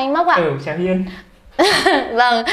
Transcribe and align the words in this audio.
Anh 0.00 0.12
Mốc 0.12 0.26
ạ. 0.26 0.36
Ừ, 0.36 0.52
chào 0.64 0.76
Hiên. 0.76 1.04
vâng, 2.14 2.44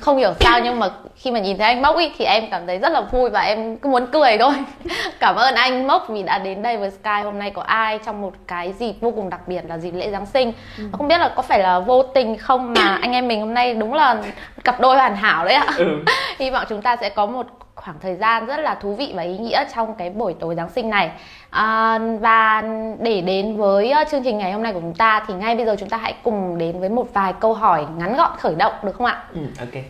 không 0.00 0.16
hiểu 0.16 0.32
sao 0.40 0.60
nhưng 0.60 0.78
mà 0.78 0.90
khi 1.16 1.30
mà 1.30 1.40
nhìn 1.40 1.58
thấy 1.58 1.66
anh 1.66 1.82
Mốc 1.82 1.98
ý, 1.98 2.12
thì 2.18 2.24
em 2.24 2.44
cảm 2.50 2.66
thấy 2.66 2.78
rất 2.78 2.92
là 2.92 3.00
vui 3.00 3.30
và 3.30 3.40
em 3.40 3.76
cứ 3.76 3.88
muốn 3.88 4.06
cười 4.12 4.38
thôi. 4.38 4.52
Cảm 5.20 5.36
ơn 5.36 5.54
anh 5.54 5.86
Mốc 5.86 6.08
vì 6.08 6.22
đã 6.22 6.38
đến 6.38 6.62
đây 6.62 6.76
với 6.76 6.90
Sky 6.90 7.22
hôm 7.24 7.38
nay 7.38 7.50
có 7.50 7.62
ai 7.62 7.98
trong 8.06 8.20
một 8.22 8.32
cái 8.46 8.72
dịp 8.78 8.92
vô 9.00 9.10
cùng 9.10 9.30
đặc 9.30 9.40
biệt 9.48 9.62
là 9.68 9.78
dịp 9.78 9.90
lễ 9.90 10.10
Giáng 10.10 10.26
sinh. 10.26 10.52
Ừ. 10.78 10.84
Không 10.92 11.08
biết 11.08 11.18
là 11.18 11.32
có 11.36 11.42
phải 11.42 11.58
là 11.58 11.78
vô 11.78 12.02
tình 12.02 12.38
không 12.38 12.74
mà 12.74 12.98
anh 13.02 13.12
em 13.12 13.28
mình 13.28 13.40
hôm 13.40 13.54
nay 13.54 13.74
đúng 13.74 13.94
là 13.94 14.16
cặp 14.64 14.80
đôi 14.80 14.96
hoàn 14.96 15.16
hảo 15.16 15.44
đấy 15.44 15.54
ạ. 15.54 15.66
Ừ. 15.76 15.86
Hy 16.38 16.50
vọng 16.50 16.64
chúng 16.68 16.82
ta 16.82 16.96
sẽ 16.96 17.08
có 17.08 17.26
một 17.26 17.46
khoảng 17.84 17.98
thời 18.00 18.14
gian 18.16 18.46
rất 18.46 18.60
là 18.60 18.74
thú 18.74 18.94
vị 18.94 19.12
và 19.14 19.22
ý 19.22 19.38
nghĩa 19.38 19.64
trong 19.74 19.94
cái 19.94 20.10
buổi 20.10 20.34
tối 20.40 20.54
Giáng 20.54 20.70
sinh 20.70 20.90
này 20.90 21.10
à, 21.50 21.98
và 22.20 22.62
để 23.00 23.20
đến 23.20 23.56
với 23.56 23.90
ờ, 23.90 24.04
chương 24.10 24.24
trình 24.24 24.38
ngày 24.38 24.52
hôm 24.52 24.62
nay 24.62 24.72
của 24.72 24.80
chúng 24.80 24.94
ta 24.94 25.24
thì 25.28 25.34
ngay 25.34 25.56
bây 25.56 25.66
giờ 25.66 25.76
chúng 25.78 25.88
ta 25.88 25.96
hãy 25.96 26.14
cùng 26.22 26.58
đến 26.58 26.80
với 26.80 26.88
một 26.88 27.08
vài 27.14 27.32
câu 27.40 27.54
hỏi 27.54 27.86
ngắn 27.96 28.16
gọn 28.16 28.30
khởi 28.38 28.54
động 28.54 28.72
được 28.82 28.92
không 28.96 29.06
ạ? 29.06 29.22
Ừ, 29.34 29.40
ok. 29.58 29.82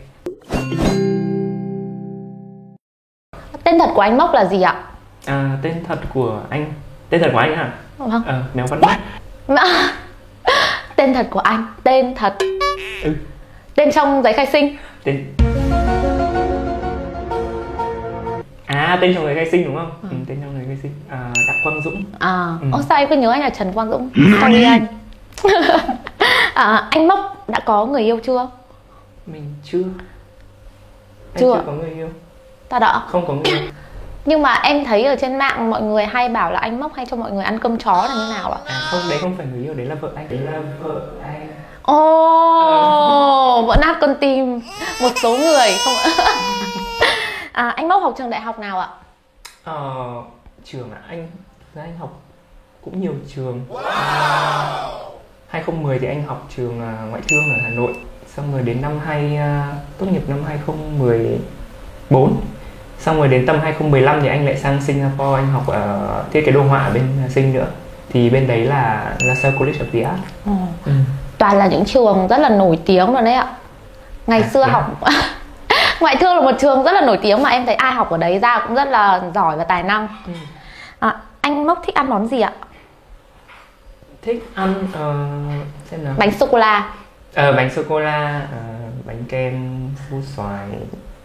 Tên 3.63 3.79
thật 3.79 3.89
của 3.95 4.01
anh 4.01 4.17
Mốc 4.17 4.33
là 4.33 4.45
gì 4.45 4.61
ạ? 4.61 4.83
À, 5.25 5.57
tên 5.61 5.83
thật 5.87 5.99
của 6.13 6.41
anh 6.49 6.73
tên 7.09 7.21
thật 7.21 7.29
của 7.33 7.39
anh 7.39 7.55
hả? 7.55 7.73
Vâng. 7.97 8.23
Ờ, 8.25 8.43
Mèo 8.53 8.65
Văn 8.67 8.81
Mắt. 8.81 8.99
tên 10.95 11.13
thật 11.13 11.27
của 11.29 11.39
anh, 11.39 11.67
tên 11.83 12.15
thật. 12.15 12.35
Ừ. 13.03 13.15
Tên 13.75 13.91
trong 13.91 14.23
giấy 14.23 14.33
khai 14.33 14.45
sinh. 14.45 14.77
Tên 15.03 15.25
À 18.85 18.97
tên 19.01 19.13
trong 19.15 19.23
người 19.23 19.35
khai 19.35 19.49
sinh 19.51 19.63
đúng 19.65 19.75
không? 19.75 19.91
Ừ. 20.01 20.07
ừ 20.11 20.15
tên 20.27 20.37
trong 20.41 20.53
người 20.53 20.65
khai 20.67 20.77
sinh. 20.81 20.91
À, 21.09 21.29
Đặng 21.47 21.57
Quang 21.63 21.81
Dũng. 21.81 22.03
À, 22.19 22.53
ừ. 22.61 22.67
Ô, 22.71 22.81
sao 22.89 22.97
em 22.97 23.09
cứ 23.09 23.15
nhớ 23.15 23.31
anh 23.31 23.41
là 23.41 23.49
Trần 23.49 23.73
Quang 23.73 23.91
Dũng? 23.91 24.09
Sorry 24.41 24.63
anh. 24.63 24.85
à, 26.53 26.87
anh 26.89 27.07
Mốc 27.07 27.49
đã 27.49 27.59
có 27.59 27.85
người 27.85 28.01
yêu 28.01 28.19
chưa? 28.23 28.49
Mình 29.25 29.53
chưa. 29.63 29.83
Anh 31.33 31.39
chưa. 31.39 31.53
chưa 31.55 31.61
có 31.65 31.71
người 31.71 31.89
yêu. 31.89 32.09
Ta 32.69 32.79
đã. 32.79 33.01
Không 33.07 33.27
có 33.27 33.33
người 33.33 33.43
yêu. 33.45 33.57
Nhưng 34.25 34.41
mà 34.41 34.53
em 34.53 34.85
thấy 34.85 35.03
ở 35.03 35.15
trên 35.15 35.37
mạng 35.37 35.69
mọi 35.69 35.81
người 35.81 36.05
hay 36.05 36.29
bảo 36.29 36.51
là 36.51 36.59
anh 36.59 36.79
Mốc 36.79 36.93
hay 36.95 37.05
cho 37.05 37.17
mọi 37.17 37.31
người 37.31 37.43
ăn 37.43 37.59
cơm 37.59 37.77
chó 37.77 38.07
là 38.09 38.15
như 38.15 38.33
nào 38.33 38.51
ạ? 38.51 38.59
À, 38.65 38.79
không, 38.91 39.01
đấy 39.09 39.19
không 39.21 39.35
phải 39.37 39.45
người 39.45 39.63
yêu, 39.63 39.73
đấy 39.73 39.85
là 39.85 39.95
vợ 39.95 40.09
anh. 40.15 40.29
Đấy 40.29 40.39
là 40.39 40.59
vợ 40.83 41.01
anh. 41.23 41.47
Ồ, 41.81 43.59
oh, 43.59 43.67
vỡ 43.67 43.75
nát 43.81 43.97
con 44.01 44.15
tim 44.19 44.59
một 45.01 45.11
số 45.23 45.37
người 45.37 45.69
không 45.85 45.93
à, 47.55 47.69
anh 47.69 47.87
Mốc 47.87 48.01
học 48.01 48.13
trường 48.17 48.29
đại 48.29 48.41
học 48.41 48.59
nào 48.59 48.79
ạ? 48.79 48.87
Ờ, 49.63 49.83
trường 50.63 50.91
ạ, 50.91 51.01
anh 51.07 51.27
anh 51.75 51.97
học 51.97 52.21
cũng 52.81 53.01
nhiều 53.01 53.13
trường. 53.35 53.65
Wow. 53.69 53.81
2010 55.47 55.99
thì 55.99 56.07
anh 56.07 56.23
học 56.23 56.47
trường 56.55 56.77
uh, 56.77 57.09
ngoại 57.09 57.21
thương 57.29 57.43
ở 57.49 57.55
Hà 57.63 57.69
Nội, 57.69 57.93
xong 58.35 58.51
rồi 58.51 58.61
đến 58.61 58.81
năm 58.81 58.99
hai 59.05 59.39
uh, 59.39 59.99
tốt 59.99 60.05
nghiệp 60.05 60.23
năm 60.29 60.43
2014 60.43 62.41
xong 62.99 63.17
rồi 63.17 63.27
đến 63.27 63.45
tầm 63.45 63.59
2015 63.59 64.21
thì 64.21 64.27
anh 64.27 64.45
lại 64.45 64.57
sang 64.57 64.81
Singapore 64.81 65.35
anh 65.35 65.51
học 65.51 65.63
uh, 65.67 66.31
thiết 66.31 66.45
kế 66.45 66.51
đồ 66.51 66.63
họa 66.63 66.79
ở 66.79 66.93
bên 66.93 67.03
Sing 67.29 67.53
nữa 67.53 67.67
thì 68.09 68.29
bên 68.29 68.47
đấy 68.47 68.65
là 68.65 69.13
LaSalle 69.19 69.57
College 69.57 69.79
of 69.79 69.85
the 69.93 70.01
Arts 70.01 70.23
ừ. 70.45 70.51
Ừ. 70.85 70.91
toàn 71.37 71.57
là 71.57 71.67
những 71.67 71.85
trường 71.85 72.27
rất 72.27 72.37
là 72.37 72.49
nổi 72.49 72.79
tiếng 72.85 73.13
rồi 73.13 73.21
đấy 73.21 73.33
ạ 73.33 73.47
ngày 74.27 74.41
à, 74.41 74.49
xưa 74.49 74.63
học 74.63 74.99
ngoại 75.99 76.15
thương 76.15 76.35
là 76.35 76.41
một 76.41 76.51
trường 76.59 76.83
rất 76.83 76.91
là 76.91 77.01
nổi 77.01 77.19
tiếng 77.21 77.43
mà 77.43 77.49
em 77.49 77.65
thấy 77.65 77.75
ai 77.75 77.93
học 77.93 78.09
ở 78.09 78.17
đấy 78.17 78.39
ra 78.39 78.59
cũng 78.67 78.75
rất 78.75 78.87
là 78.87 79.21
giỏi 79.35 79.57
và 79.57 79.63
tài 79.63 79.83
năng. 79.83 80.07
Ừ. 80.25 80.33
à, 80.99 81.15
anh 81.41 81.67
mốc 81.67 81.81
thích 81.85 81.95
ăn 81.95 82.09
món 82.09 82.27
gì 82.27 82.41
ạ? 82.41 82.51
Thích 84.21 84.49
ăn 84.55 84.73
uh, 84.83 85.67
xem 85.91 86.03
nào. 86.03 86.13
Bánh 86.17 86.31
sô 86.31 86.47
cô 86.51 86.57
la. 86.57 86.89
Ờ, 87.33 87.51
bánh 87.51 87.69
sô 87.69 87.81
cô 87.89 87.99
la 87.99 88.41
uh, 88.43 89.05
bánh 89.05 89.23
kem 89.29 89.89
phú 90.09 90.17
xoài 90.35 90.67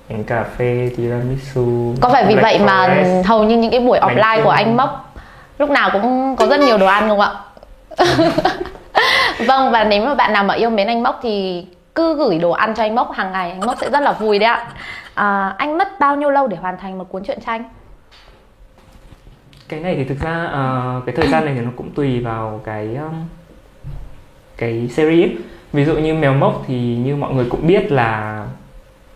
bánh 0.08 0.25
cà 0.25 0.44
phê 0.58 0.91
tiramisu. 0.97 1.94
Có 2.00 2.08
phải 2.08 2.25
vì 2.25 2.37
vậy 2.37 2.58
mà 2.58 3.04
hầu 3.26 3.44
như 3.44 3.56
những 3.56 3.70
cái 3.70 3.81
buổi 3.81 3.98
offline 3.98 4.44
của 4.44 4.50
anh 4.50 4.76
mốc 4.76 5.14
lúc 5.58 5.70
nào 5.70 5.91
cũng 5.92 6.37
có 6.37 6.47
rất 6.47 6.60
nhiều 6.60 6.78
đồ 6.78 6.87
ăn 6.87 7.08
không 7.08 7.20
ạ? 7.20 7.32
Vâng 9.47 9.70
và 9.70 9.84
nếu 9.84 10.04
mà 10.04 10.14
bạn 10.14 10.32
nào 10.32 10.44
mà 10.44 10.54
yêu 10.54 10.70
mến 10.70 10.87
anh 10.87 11.02
mốc 11.02 11.20
thì 11.22 11.66
cứ 11.95 12.17
gửi 12.17 12.39
đồ 12.39 12.51
ăn 12.51 12.75
cho 12.75 12.83
anh 12.83 12.95
mốc 12.95 13.12
hàng 13.12 13.33
ngày 13.33 13.51
anh 13.51 13.61
mốc 13.61 13.78
sẽ 13.81 13.91
rất 13.91 14.01
là 14.01 14.12
vui 14.12 14.39
đấy 14.39 14.49
ạ. 14.49 14.73
À, 15.15 15.55
anh 15.59 15.78
mất 15.78 16.01
bao 16.01 16.17
nhiêu 16.17 16.31
lâu 16.31 16.47
để 16.47 16.56
hoàn 16.56 16.78
thành 16.78 16.99
một 16.99 17.09
cuốn 17.09 17.25
truyện 17.25 17.39
tranh 17.47 17.65
cái 19.71 19.81
này 19.81 19.95
thì 19.97 20.05
thực 20.05 20.21
ra 20.21 20.45
uh, 20.45 21.06
cái 21.06 21.15
thời 21.17 21.29
gian 21.29 21.45
này 21.45 21.55
thì 21.55 21.61
nó 21.61 21.71
cũng 21.77 21.91
tùy 21.91 22.21
vào 22.21 22.61
cái 22.65 22.97
um, 22.97 23.25
cái 24.56 24.89
series. 24.89 25.31
Ví 25.73 25.84
dụ 25.84 25.95
như 25.95 26.15
mèo 26.15 26.34
mốc 26.34 26.65
thì 26.67 26.97
như 26.97 27.17
mọi 27.17 27.34
người 27.34 27.47
cũng 27.50 27.67
biết 27.67 27.93
là 27.93 28.47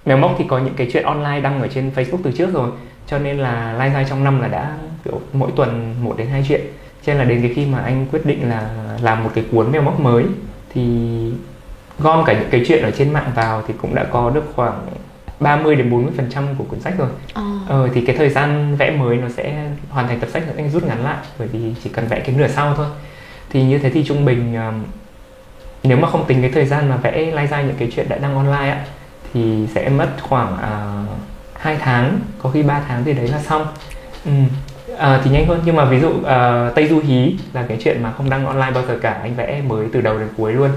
mèo 0.04 0.16
mốc 0.16 0.34
thì 0.38 0.44
có 0.48 0.58
những 0.58 0.74
cái 0.76 0.88
chuyện 0.92 1.04
online 1.04 1.40
đăng 1.40 1.62
ở 1.62 1.68
trên 1.68 1.90
facebook 1.94 2.18
từ 2.22 2.32
trước 2.32 2.52
rồi. 2.52 2.70
Cho 3.06 3.18
nên 3.18 3.38
là 3.38 3.72
lai 3.72 3.90
dai 3.94 4.06
trong 4.10 4.24
năm 4.24 4.40
là 4.40 4.48
đã 4.48 4.76
kiểu 5.04 5.20
mỗi 5.32 5.50
tuần 5.56 5.94
một 6.02 6.14
đến 6.16 6.26
hai 6.26 6.44
chuyện. 6.48 6.60
Cho 7.04 7.12
nên 7.12 7.18
là 7.18 7.24
đến 7.24 7.42
cái 7.42 7.52
khi 7.54 7.66
mà 7.66 7.78
anh 7.78 8.06
quyết 8.12 8.26
định 8.26 8.48
là 8.48 8.70
làm 9.02 9.24
một 9.24 9.30
cái 9.34 9.44
cuốn 9.52 9.72
mèo 9.72 9.82
mốc 9.82 10.00
mới 10.00 10.24
thì 10.74 10.82
gom 11.98 12.24
cả 12.24 12.32
những 12.32 12.50
cái 12.50 12.64
chuyện 12.66 12.82
ở 12.82 12.90
trên 12.90 13.12
mạng 13.12 13.30
vào 13.34 13.62
thì 13.68 13.74
cũng 13.82 13.94
đã 13.94 14.04
có 14.04 14.30
được 14.30 14.44
khoảng 14.56 14.86
30 15.40 15.76
đến 15.76 15.90
40 15.90 16.12
phần 16.16 16.30
trăm 16.30 16.44
của 16.58 16.64
cuốn 16.64 16.80
sách 16.80 16.94
rồi. 16.98 17.08
À. 17.34 17.42
Ờ, 17.68 17.88
thì 17.94 18.04
cái 18.06 18.16
thời 18.16 18.28
gian 18.28 18.76
vẽ 18.76 18.90
mới 18.90 19.16
nó 19.16 19.28
sẽ 19.28 19.70
hoàn 19.88 20.08
thành 20.08 20.20
tập 20.20 20.28
sách 20.32 20.42
nó 20.46 20.52
anh 20.56 20.70
rút 20.70 20.84
ngắn 20.84 21.04
lại 21.04 21.16
bởi 21.38 21.48
vì 21.48 21.74
chỉ 21.84 21.90
cần 21.90 22.06
vẽ 22.06 22.20
cái 22.20 22.34
nửa 22.36 22.48
sau 22.48 22.74
thôi. 22.74 22.86
Thì 23.50 23.62
như 23.62 23.78
thế 23.78 23.90
thì 23.90 24.04
trung 24.04 24.24
bình 24.24 24.56
nếu 25.82 25.98
mà 25.98 26.10
không 26.10 26.24
tính 26.26 26.40
cái 26.40 26.50
thời 26.50 26.66
gian 26.66 26.88
mà 26.88 26.96
vẽ 26.96 27.30
lai 27.30 27.46
ra 27.46 27.62
những 27.62 27.76
cái 27.78 27.92
chuyện 27.96 28.08
đã 28.08 28.18
đăng 28.18 28.36
online 28.36 28.70
á 28.70 28.84
thì 29.32 29.66
sẽ 29.74 29.88
mất 29.88 30.08
khoảng 30.22 30.52
uh, 30.52 31.10
2 31.60 31.76
tháng, 31.80 32.20
có 32.42 32.50
khi 32.50 32.62
3 32.62 32.82
tháng 32.88 33.04
thì 33.04 33.12
đấy 33.12 33.28
là 33.28 33.38
xong. 33.38 33.66
Ừ. 34.24 34.30
À, 34.98 35.20
thì 35.24 35.30
nhanh 35.30 35.46
hơn 35.46 35.60
nhưng 35.64 35.76
mà 35.76 35.84
ví 35.84 36.00
dụ 36.00 36.08
uh, 36.08 36.74
Tây 36.74 36.88
Du 36.88 37.00
Hí 37.00 37.36
là 37.52 37.64
cái 37.68 37.78
chuyện 37.84 38.02
mà 38.02 38.12
không 38.12 38.30
đăng 38.30 38.46
online 38.46 38.70
bao 38.70 38.84
giờ 38.88 38.98
cả 39.02 39.18
anh 39.22 39.34
vẽ 39.34 39.62
mới 39.68 39.86
từ 39.92 40.00
đầu 40.00 40.18
đến 40.18 40.28
cuối 40.36 40.52
luôn 40.52 40.70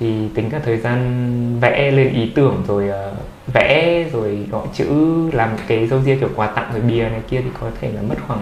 thì 0.00 0.28
tính 0.34 0.50
cả 0.50 0.58
thời 0.64 0.76
gian 0.76 1.60
vẽ 1.60 1.90
lên 1.90 2.12
ý 2.12 2.32
tưởng 2.34 2.64
rồi 2.68 2.88
uh, 2.88 3.18
vẽ 3.54 4.04
rồi 4.12 4.46
gõ 4.50 4.62
chữ 4.74 4.86
làm 5.32 5.50
cái 5.68 5.86
dâu 5.86 6.00
ria 6.00 6.16
kiểu 6.16 6.28
quà 6.36 6.46
tặng 6.46 6.70
rồi 6.72 6.82
bìa 6.82 7.02
này 7.02 7.20
kia 7.28 7.40
thì 7.44 7.50
có 7.60 7.66
thể 7.80 7.90
là 7.92 8.02
mất 8.02 8.14
khoảng 8.26 8.40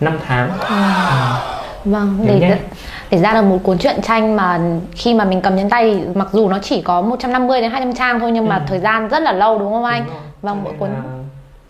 5 0.00 0.18
tháng. 0.26 0.50
À. 0.60 1.40
vâng 1.84 2.18
để 2.26 2.48
ra, 2.48 2.56
để 3.10 3.18
ra 3.18 3.34
được 3.34 3.42
một 3.42 3.58
cuốn 3.62 3.78
truyện 3.78 3.96
tranh 4.02 4.36
mà 4.36 4.60
khi 4.92 5.14
mà 5.14 5.24
mình 5.24 5.40
cầm 5.40 5.56
trên 5.56 5.70
tay 5.70 5.94
thì 5.94 6.00
mặc 6.14 6.28
dù 6.32 6.48
nó 6.48 6.58
chỉ 6.62 6.82
có 6.82 7.02
150 7.02 7.60
đến 7.60 7.70
200 7.70 7.94
trang 7.94 8.20
thôi 8.20 8.30
nhưng 8.32 8.48
mà 8.48 8.56
ừ. 8.56 8.62
thời 8.66 8.78
gian 8.78 9.08
rất 9.08 9.22
là 9.22 9.32
lâu 9.32 9.58
đúng 9.58 9.72
không 9.72 9.84
anh? 9.84 10.04
Đúng 10.06 10.16
vâng 10.42 10.64
mỗi 10.64 10.72
cuốn 10.78 10.90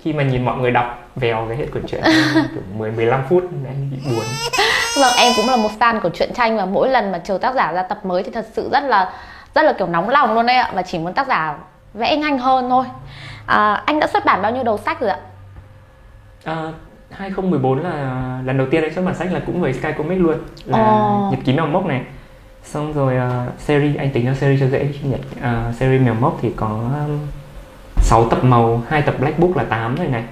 khi 0.03 0.12
mà 0.12 0.22
nhìn 0.22 0.44
mọi 0.44 0.58
người 0.58 0.70
đọc 0.70 0.97
vèo 1.18 1.46
cái 1.48 1.56
hết 1.56 1.66
cuốn 1.72 1.82
truyện 1.86 2.02
kiểu 2.34 2.62
10 2.76 2.90
15 2.90 3.22
phút 3.28 3.44
anh 3.66 3.90
bị 3.90 3.96
buồn. 4.04 4.24
Vâng 5.00 5.12
em 5.19 5.32
cũng 5.37 5.48
là 5.48 5.56
một 5.56 5.70
fan 5.78 6.00
của 6.00 6.08
truyện 6.08 6.31
tranh 6.34 6.56
và 6.56 6.64
mỗi 6.64 6.88
lần 6.88 7.12
mà 7.12 7.19
chờ 7.19 7.38
tác 7.38 7.54
giả 7.54 7.72
ra 7.72 7.82
tập 7.82 7.98
mới 8.04 8.22
thì 8.22 8.31
thật 8.31 8.46
sự 8.52 8.69
rất 8.72 8.84
là 8.84 9.12
rất 9.54 9.62
là 9.62 9.72
kiểu 9.72 9.87
nóng 9.87 10.08
lòng 10.08 10.34
luôn 10.34 10.46
đấy 10.46 10.56
ạ 10.56 10.70
và 10.75 10.82
chỉ 10.82 10.98
muốn 10.98 11.14
tác 11.14 11.26
giả 11.26 11.58
vẽ 11.94 12.16
nhanh 12.16 12.38
hơn 12.38 12.70
thôi. 12.70 12.84
À, 13.46 13.82
anh 13.87 14.00
đã 14.00 14.06
xuất 14.06 14.25
bản 14.25 14.43
bao 14.43 14.52
nhiêu 14.52 14.64
đầu 14.64 14.78
sách 14.78 15.00
rồi 15.00 15.10
ạ? 15.10 15.19
À, 16.44 16.72
2014 17.10 17.82
là 17.82 17.90
lần 18.44 18.58
đầu 18.58 18.66
tiên 18.70 18.82
anh 18.82 18.94
xuất 18.94 19.04
bản 19.04 19.14
sách 19.14 19.32
là 19.32 19.40
cũng 19.46 19.60
với 19.60 19.72
Sky 19.72 19.88
Comics 19.98 20.20
luôn 20.20 20.37
là 20.64 20.78
oh. 20.78 21.32
nhật 21.32 21.40
ký 21.44 21.52
mèo 21.52 21.66
mốc 21.66 21.87
này. 21.87 22.02
Xong 22.64 22.93
rồi 22.93 23.16
uh, 23.16 23.60
series 23.60 23.96
anh 23.96 24.10
tính 24.10 24.26
ra 24.26 24.34
series 24.34 24.60
cho 24.60 24.66
dễ 24.66 24.88
nhật 25.02 25.20
uh, 25.37 25.75
series 25.75 26.02
mèo 26.02 26.14
mốc 26.14 26.38
thì 26.43 26.52
có 26.56 26.66
um, 27.06 27.19
6 27.96 28.28
tập 28.28 28.44
màu 28.44 28.82
hai 28.88 29.02
tập 29.02 29.14
black 29.20 29.38
book 29.38 29.56
là 29.56 29.64
8 29.64 29.96
rồi 29.96 30.06
này 30.06 30.25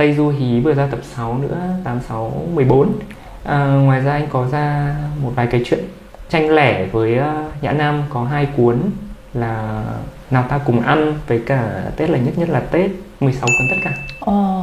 Tây 0.00 0.12
Du 0.12 0.28
Hí 0.28 0.60
vừa 0.60 0.74
ra 0.74 0.86
tập 0.90 0.98
6 1.02 1.38
nữa 1.38 1.56
86 1.84 2.32
14 2.54 2.92
à, 3.44 3.64
ngoài 3.64 4.00
ra 4.00 4.12
anh 4.12 4.26
có 4.30 4.46
ra 4.52 4.94
một 5.22 5.30
vài 5.34 5.46
cái 5.46 5.62
chuyện 5.64 5.84
tranh 6.28 6.50
lẻ 6.50 6.84
với 6.84 7.18
uh, 7.18 7.62
Nhã 7.62 7.72
Nam 7.72 8.02
có 8.10 8.24
hai 8.24 8.48
cuốn 8.56 8.80
là 9.34 9.82
nào 10.30 10.44
ta 10.48 10.60
cùng 10.66 10.80
ăn 10.80 11.14
với 11.26 11.42
cả 11.46 11.70
Tết 11.96 12.10
là 12.10 12.18
nhất 12.18 12.34
nhất 12.36 12.48
là 12.48 12.60
Tết 12.60 12.90
16 13.20 13.46
cuốn 13.46 13.66
tất 13.70 13.76
cả. 13.84 13.90
Ồ, 14.20 14.62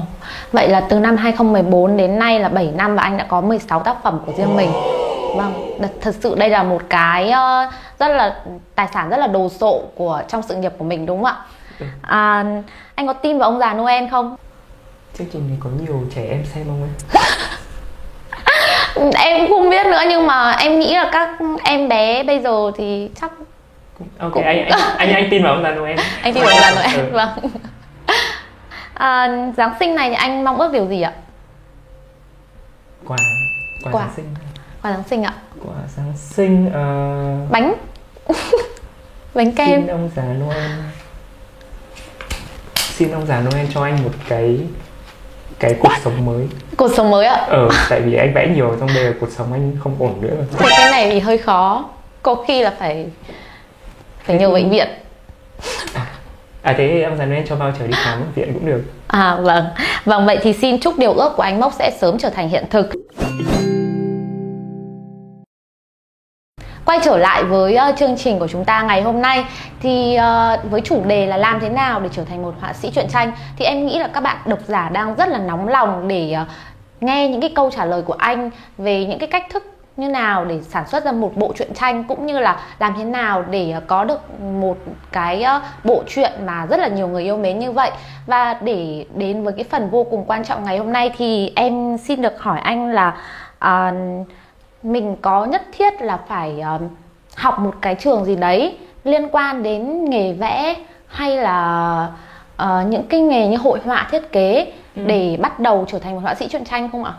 vậy 0.52 0.70
là 0.70 0.82
từ 0.90 1.00
năm 1.00 1.18
2014 1.18 1.98
đến 1.98 2.20
nay 2.20 2.40
là 2.40 2.50
7 2.50 2.72
năm 2.76 2.96
và 2.96 3.04
anh 3.04 3.18
đã 3.18 3.26
có 3.30 3.42
16 3.42 3.80
tác 3.80 4.04
phẩm 4.04 4.20
của 4.26 4.34
riêng 4.38 4.56
mình. 4.56 4.70
Vâng, 5.36 5.78
thật 6.02 6.16
sự 6.20 6.36
đây 6.36 6.50
là 6.50 6.64
một 6.64 6.82
cái 6.90 7.32
rất 8.00 8.08
là 8.08 8.36
tài 8.76 8.88
sản 8.94 9.10
rất 9.10 9.18
là 9.18 9.28
đồ 9.28 9.50
sộ 9.50 9.82
của 9.96 10.22
trong 10.28 10.42
sự 10.42 10.56
nghiệp 10.56 10.74
của 10.78 10.86
mình 10.86 11.06
đúng 11.06 11.24
không 11.24 11.26
ạ? 11.26 11.38
Ừ. 11.80 11.86
À, 12.02 12.46
anh 12.96 13.08
có 13.08 13.14
tin 13.14 13.38
vào 13.38 13.50
ông 13.50 13.60
già 13.60 13.74
Noel 13.74 14.08
không? 14.12 14.36
Chương 15.18 15.28
trình 15.34 15.48
này 15.48 15.58
có 15.60 15.70
nhiều 15.70 16.04
trẻ 16.16 16.26
em 16.30 16.46
xem 16.46 16.66
không 16.66 16.82
ấy? 16.82 16.90
em 19.16 19.48
không 19.50 19.70
biết 19.70 19.86
nữa 19.86 20.02
nhưng 20.10 20.28
mà 20.28 20.52
em 20.52 20.80
nghĩ 20.80 20.96
là 20.96 21.10
các 21.12 21.30
em 21.64 21.90
bé 21.90 22.24
bây 22.24 22.40
giờ 22.40 22.72
thì 22.78 23.10
chắc 23.22 23.32
ok 24.18 24.34
cũng... 24.34 24.44
anh, 24.44 24.66
anh 24.66 24.98
anh 24.98 25.14
anh 25.14 25.28
tin 25.32 25.44
vào 25.44 25.54
ông 25.54 25.64
già 25.64 25.72
noel 25.72 26.00
anh 26.22 26.34
tin 26.34 26.44
vào 26.44 26.54
ông 26.54 26.62
già 26.62 26.72
noel 26.72 27.00
ừ. 27.00 27.12
vâng. 27.12 27.30
À, 28.94 29.30
giáng 29.58 29.74
sinh 29.80 29.96
này 29.96 30.10
thì 30.10 30.16
anh 30.16 30.44
mong 30.44 30.60
ước 30.60 30.74
điều 30.74 30.88
gì 30.88 31.02
ạ? 31.02 31.14
Quà 33.08 33.18
quà, 33.84 33.92
quà. 33.92 34.02
giáng 34.02 34.14
sinh. 34.16 34.26
Quà 34.82 34.92
giáng 34.92 35.04
sinh 35.10 35.24
ạ. 35.24 35.34
Quà 35.66 35.76
giáng 35.98 36.14
sinh 36.18 36.68
uh... 36.68 37.52
bánh. 37.52 37.74
Bánh 39.34 39.52
kem. 39.52 39.82
Xin 39.82 39.88
ông 39.88 40.10
già 40.16 40.24
noel. 40.24 40.72
Xin 42.76 43.12
ông 43.12 43.26
già 43.26 43.42
noel 43.42 43.66
cho 43.74 43.84
anh 43.84 44.04
một 44.04 44.12
cái 44.28 44.60
cái 45.60 45.76
cuộc 45.80 45.94
sống 46.04 46.26
mới. 46.26 46.48
Cuộc 46.78 46.92
sống 46.96 47.12
mới 47.12 47.26
ạ? 47.26 47.46
Ờ 47.50 47.70
tại 47.90 48.02
vì 48.02 48.16
anh 48.16 48.34
vẽ 48.34 48.48
nhiều 48.56 48.76
xong 48.80 48.90
bây 48.96 49.04
giờ 49.04 49.14
cuộc 49.20 49.32
sống 49.32 49.54
anh 49.54 49.78
không 49.84 49.96
ổn 50.00 50.22
nữa. 50.22 50.36
Thì 50.58 50.66
cái 50.70 50.92
này 50.92 51.10
thì 51.12 51.20
hơi 51.20 51.38
khó. 51.38 51.86
Có 52.24 52.36
khi 52.48 52.62
là 52.64 52.74
phải 52.80 53.06
phải 54.26 54.38
nhờ 54.38 54.50
bệnh 54.50 54.70
viện. 54.70 54.88
À 56.62 56.76
thế 56.78 57.04
ông 57.04 57.18
già 57.18 57.26
noel 57.26 57.44
cho 57.50 57.56
voucher 57.56 57.88
đi 57.88 57.94
khám 57.94 58.20
bệnh 58.20 58.32
viện 58.36 58.54
cũng 58.54 58.66
được. 58.66 58.84
À 59.08 59.38
vâng. 59.42 59.66
Vâng 60.06 60.26
vậy 60.26 60.40
thì 60.42 60.54
xin 60.54 60.80
chúc 60.80 61.00
điều 61.00 61.14
ước 61.14 61.34
của 61.38 61.44
anh 61.44 61.60
mốc 61.60 61.74
sẽ 61.74 61.92
sớm 62.02 62.18
trở 62.18 62.30
thành 62.30 62.50
hiện 62.50 62.66
thực 62.70 62.90
quay 66.88 67.00
trở 67.04 67.18
lại 67.18 67.44
với 67.44 67.78
uh, 67.90 67.98
chương 67.98 68.18
trình 68.18 68.40
của 68.40 68.48
chúng 68.48 68.66
ta 68.66 68.82
ngày 68.82 69.02
hôm 69.02 69.22
nay 69.22 69.46
thì 69.80 70.18
uh, 70.18 70.72
với 70.72 70.82
chủ 70.82 71.04
đề 71.06 71.26
là 71.26 71.38
làm 71.38 71.60
thế 71.60 71.70
nào 71.70 72.00
để 72.00 72.10
trở 72.12 72.24
thành 72.24 72.42
một 72.42 72.54
họa 72.62 72.74
sĩ 72.74 72.92
truyện 72.96 73.08
tranh 73.10 73.32
thì 73.58 73.66
em 73.66 73.86
nghĩ 73.86 74.00
là 74.00 74.08
các 74.08 74.24
bạn 74.24 74.38
độc 74.46 74.60
giả 74.68 74.90
đang 74.90 75.16
rất 75.16 75.30
là 75.30 75.38
nóng 75.38 75.68
lòng 75.68 76.08
để 76.08 76.36
uh, 76.42 76.48
nghe 77.04 77.28
những 77.28 77.42
cái 77.42 77.52
câu 77.56 77.72
trả 77.72 77.86
lời 77.86 78.02
của 78.02 78.14
anh 78.14 78.50
về 78.78 79.06
những 79.06 79.20
cái 79.20 79.28
cách 79.28 79.44
thức 79.50 79.64
như 79.98 80.10
nào 80.10 80.46
để 80.46 80.62
sản 80.62 80.88
xuất 80.88 81.06
ra 81.06 81.12
một 81.12 81.32
bộ 81.36 81.54
truyện 81.58 81.74
tranh 81.74 82.04
cũng 82.04 82.26
như 82.26 82.40
là 82.40 82.60
làm 82.80 82.94
thế 82.98 83.04
nào 83.04 83.44
để 83.50 83.76
có 83.88 84.04
được 84.04 84.40
một 84.42 84.78
cái 85.12 85.46
bộ 85.84 86.04
truyện 86.08 86.32
mà 86.46 86.66
rất 86.66 86.80
là 86.80 86.88
nhiều 86.88 87.08
người 87.08 87.24
yêu 87.24 87.38
mến 87.38 87.60
như 87.60 87.72
vậy. 87.72 87.92
Và 88.28 88.54
để 88.54 89.06
đến 89.16 89.44
với 89.44 89.54
cái 89.54 89.64
phần 89.64 89.90
vô 89.90 90.04
cùng 90.04 90.26
quan 90.28 90.46
trọng 90.46 90.64
ngày 90.64 90.78
hôm 90.78 90.92
nay 90.92 91.12
thì 91.18 91.52
em 91.56 91.98
xin 91.98 92.22
được 92.22 92.40
hỏi 92.40 92.60
anh 92.60 92.92
là 92.92 93.18
uh, 93.66 94.28
mình 94.84 95.16
có 95.22 95.46
nhất 95.46 95.62
thiết 95.78 96.02
là 96.02 96.20
phải 96.28 96.62
uh, 96.76 96.82
học 97.36 97.60
một 97.60 97.74
cái 97.82 97.96
trường 97.96 98.26
gì 98.26 98.36
đấy 98.36 98.78
liên 99.04 99.30
quan 99.32 99.64
đến 99.64 100.06
nghề 100.10 100.34
vẽ 100.34 100.76
hay 101.08 101.38
là 101.38 102.10
uh, 102.64 102.88
những 102.88 103.04
cái 103.10 103.20
nghề 103.20 103.48
như 103.48 103.58
hội 103.58 103.80
họa 103.86 104.08
thiết 104.12 104.32
kế 104.32 104.74
ừ. 104.96 105.04
để 105.06 105.38
bắt 105.42 105.60
đầu 105.60 105.86
trở 105.88 106.00
thành 106.00 106.14
một 106.14 106.20
họa 106.24 106.36
sĩ 106.36 106.48
truyện 106.48 106.66
tranh 106.66 106.92
không 106.92 107.04
ạ? 107.04 107.14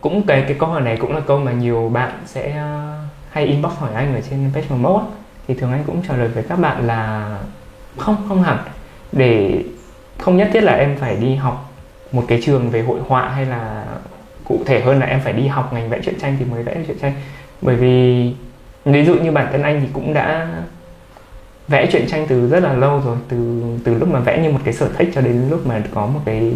Cũng 0.00 0.22
cái 0.22 0.44
cái 0.48 0.56
câu 0.60 0.68
hỏi 0.68 0.80
này 0.80 0.96
cũng 1.00 1.14
là 1.14 1.20
câu 1.20 1.38
mà 1.38 1.52
nhiều 1.52 1.90
bạn 1.92 2.10
sẽ 2.26 2.48
uh, 2.50 3.10
hay 3.30 3.44
inbox 3.44 3.72
hỏi 3.72 3.90
anh 3.94 4.14
ở 4.14 4.20
trên 4.30 4.50
page 4.54 4.66
mode 4.70 5.04
thì 5.48 5.54
thường 5.54 5.72
anh 5.72 5.84
cũng 5.86 6.02
trả 6.08 6.16
lời 6.16 6.28
với 6.28 6.42
các 6.48 6.58
bạn 6.58 6.86
là 6.86 7.30
không 7.96 8.16
không 8.28 8.42
hẳn 8.42 8.58
để 9.12 9.64
không 10.18 10.36
nhất 10.36 10.48
thiết 10.52 10.60
là 10.60 10.72
em 10.72 10.96
phải 11.00 11.16
đi 11.16 11.34
học 11.34 11.70
một 12.12 12.24
cái 12.28 12.40
trường 12.44 12.70
về 12.70 12.82
hội 12.82 13.00
họa 13.08 13.28
hay 13.28 13.46
là 13.46 13.84
cụ 14.44 14.60
thể 14.66 14.80
hơn 14.80 15.00
là 15.00 15.06
em 15.06 15.20
phải 15.20 15.32
đi 15.32 15.46
học 15.46 15.72
ngành 15.72 15.88
vẽ 15.88 15.98
truyện 16.04 16.18
tranh 16.20 16.36
thì 16.38 16.44
mới 16.44 16.62
vẽ 16.62 16.74
được 16.74 16.82
truyện 16.86 16.98
tranh. 16.98 17.12
Bởi 17.60 17.76
vì 17.76 18.32
ví 18.84 19.04
dụ 19.04 19.14
như 19.14 19.30
bản 19.30 19.48
thân 19.52 19.62
anh 19.62 19.80
thì 19.80 19.86
cũng 19.92 20.14
đã 20.14 20.48
vẽ 21.68 21.86
truyện 21.92 22.06
tranh 22.08 22.26
từ 22.28 22.48
rất 22.48 22.62
là 22.62 22.72
lâu 22.72 23.02
rồi 23.04 23.16
từ 23.28 23.62
từ 23.84 23.98
lúc 23.98 24.08
mà 24.08 24.20
vẽ 24.20 24.38
như 24.38 24.50
một 24.50 24.60
cái 24.64 24.74
sở 24.74 24.88
thích 24.98 25.10
cho 25.14 25.20
đến 25.20 25.48
lúc 25.50 25.66
mà 25.66 25.82
có 25.94 26.06
một 26.06 26.20
cái 26.24 26.52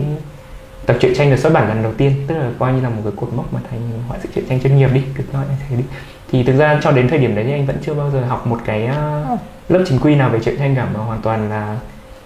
tập 0.87 0.97
truyện 1.01 1.15
tranh 1.15 1.31
được 1.31 1.37
xuất 1.37 1.53
bản 1.53 1.69
lần 1.69 1.83
đầu 1.83 1.93
tiên. 1.93 2.13
Tức 2.27 2.35
là 2.35 2.51
coi 2.59 2.73
như 2.73 2.81
là 2.81 2.89
một 2.89 3.01
cái 3.05 3.13
cột 3.17 3.33
mốc 3.33 3.53
mà 3.53 3.61
thành 3.71 3.81
họa 4.09 4.19
sĩ 4.23 4.29
truyện 4.35 4.45
tranh 4.49 4.61
chuyên 4.61 4.77
nghiệp 4.77 4.91
đi 4.95 5.03
được 5.19 5.25
nói 5.33 5.45
như 5.49 5.55
thế 5.69 5.77
đi. 5.77 5.85
Thì 6.33 6.43
thực 6.43 6.59
ra 6.59 6.81
cho 6.83 6.91
đến 6.93 7.09
thời 7.09 7.19
điểm 7.19 7.35
đấy 7.35 7.45
thì 7.45 7.53
anh 7.53 7.67
vẫn 7.67 7.77
chưa 7.83 7.95
bao 7.95 8.11
giờ 8.11 8.21
học 8.21 8.47
một 8.47 8.59
cái 8.65 8.89
uh, 9.33 9.39
lớp 9.69 9.85
chính 9.89 9.99
quy 9.99 10.15
nào 10.15 10.31
về 10.31 10.41
truyện 10.41 10.57
tranh 10.59 10.75
cả 10.77 10.87
mà 10.95 11.01
hoàn 11.01 11.21
toàn 11.23 11.51
là 11.51 11.77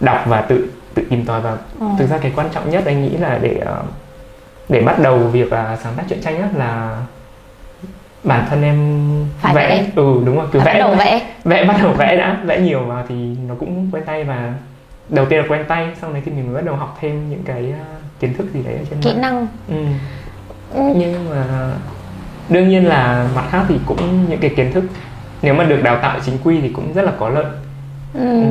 đọc 0.01 0.25
và 0.27 0.41
tự 0.41 0.69
tự 0.95 1.03
tìm 1.11 1.25
tòi 1.25 1.41
và 1.41 1.57
ừ. 1.81 1.87
thực 1.99 2.11
ra 2.11 2.19
cái 2.19 2.33
quan 2.37 2.49
trọng 2.55 2.71
nhất 2.71 2.83
anh 2.87 3.03
nghĩ 3.03 3.17
là 3.17 3.39
để 3.43 3.61
để 4.69 4.81
bắt 4.81 4.99
đầu 4.99 5.19
việc 5.19 5.47
uh, 5.47 5.79
sáng 5.83 5.93
tác 5.97 6.03
truyện 6.09 6.21
tranh 6.23 6.41
á 6.43 6.49
là 6.55 7.03
bản 8.25 8.47
thân 8.51 8.63
em 8.63 9.09
phải 9.41 9.55
vẽ. 9.55 9.69
vẽ 9.69 9.87
ừ 9.97 10.23
đúng 10.27 10.37
rồi 10.37 10.47
cứ 10.53 10.61
vẽ 10.61 10.73
bắt 10.73 10.79
đầu 10.79 10.95
vẽ 10.95 11.21
vẽ 11.45 11.65
bắt 11.65 11.77
đầu 11.83 11.93
vẽ 11.93 12.17
đã 12.17 12.37
vẽ 12.45 12.61
nhiều 12.61 12.85
vào 12.85 13.05
thì 13.09 13.15
nó 13.49 13.55
cũng 13.59 13.89
quen 13.93 14.05
tay 14.07 14.25
và 14.25 14.55
đầu 15.09 15.27
tiên 15.27 15.39
là 15.41 15.47
quen 15.49 15.65
tay 15.69 15.89
sau 16.01 16.13
đấy 16.13 16.23
thì 16.25 16.33
mình 16.33 16.47
mới 16.47 16.55
bắt 16.55 16.65
đầu 16.65 16.77
học 16.77 16.99
thêm 17.01 17.31
những 17.31 17.43
cái 17.45 17.73
uh, 17.81 18.21
kiến 18.21 18.35
thức 18.35 18.47
gì 18.55 18.63
đấy 18.63 18.75
ở 18.75 18.85
trên 18.91 19.01
kỹ 19.01 19.15
năng 19.15 19.47
ừ. 19.69 19.85
ừ. 20.75 20.83
nhưng 20.97 21.31
mà 21.31 21.73
đương 22.49 22.69
nhiên 22.69 22.87
là 22.87 23.29
mặt 23.35 23.45
khác 23.51 23.65
thì 23.69 23.79
cũng 23.87 24.27
những 24.29 24.41
cái 24.41 24.51
kiến 24.57 24.73
thức 24.73 24.85
nếu 25.43 25.55
mà 25.55 25.65
được 25.65 25.83
đào 25.83 25.99
tạo 26.03 26.19
chính 26.25 26.39
quy 26.45 26.61
thì 26.61 26.69
cũng 26.69 26.93
rất 26.93 27.03
là 27.03 27.13
có 27.19 27.29
lợi 27.29 27.47
ừ. 28.15 28.43
Ừ. 28.43 28.49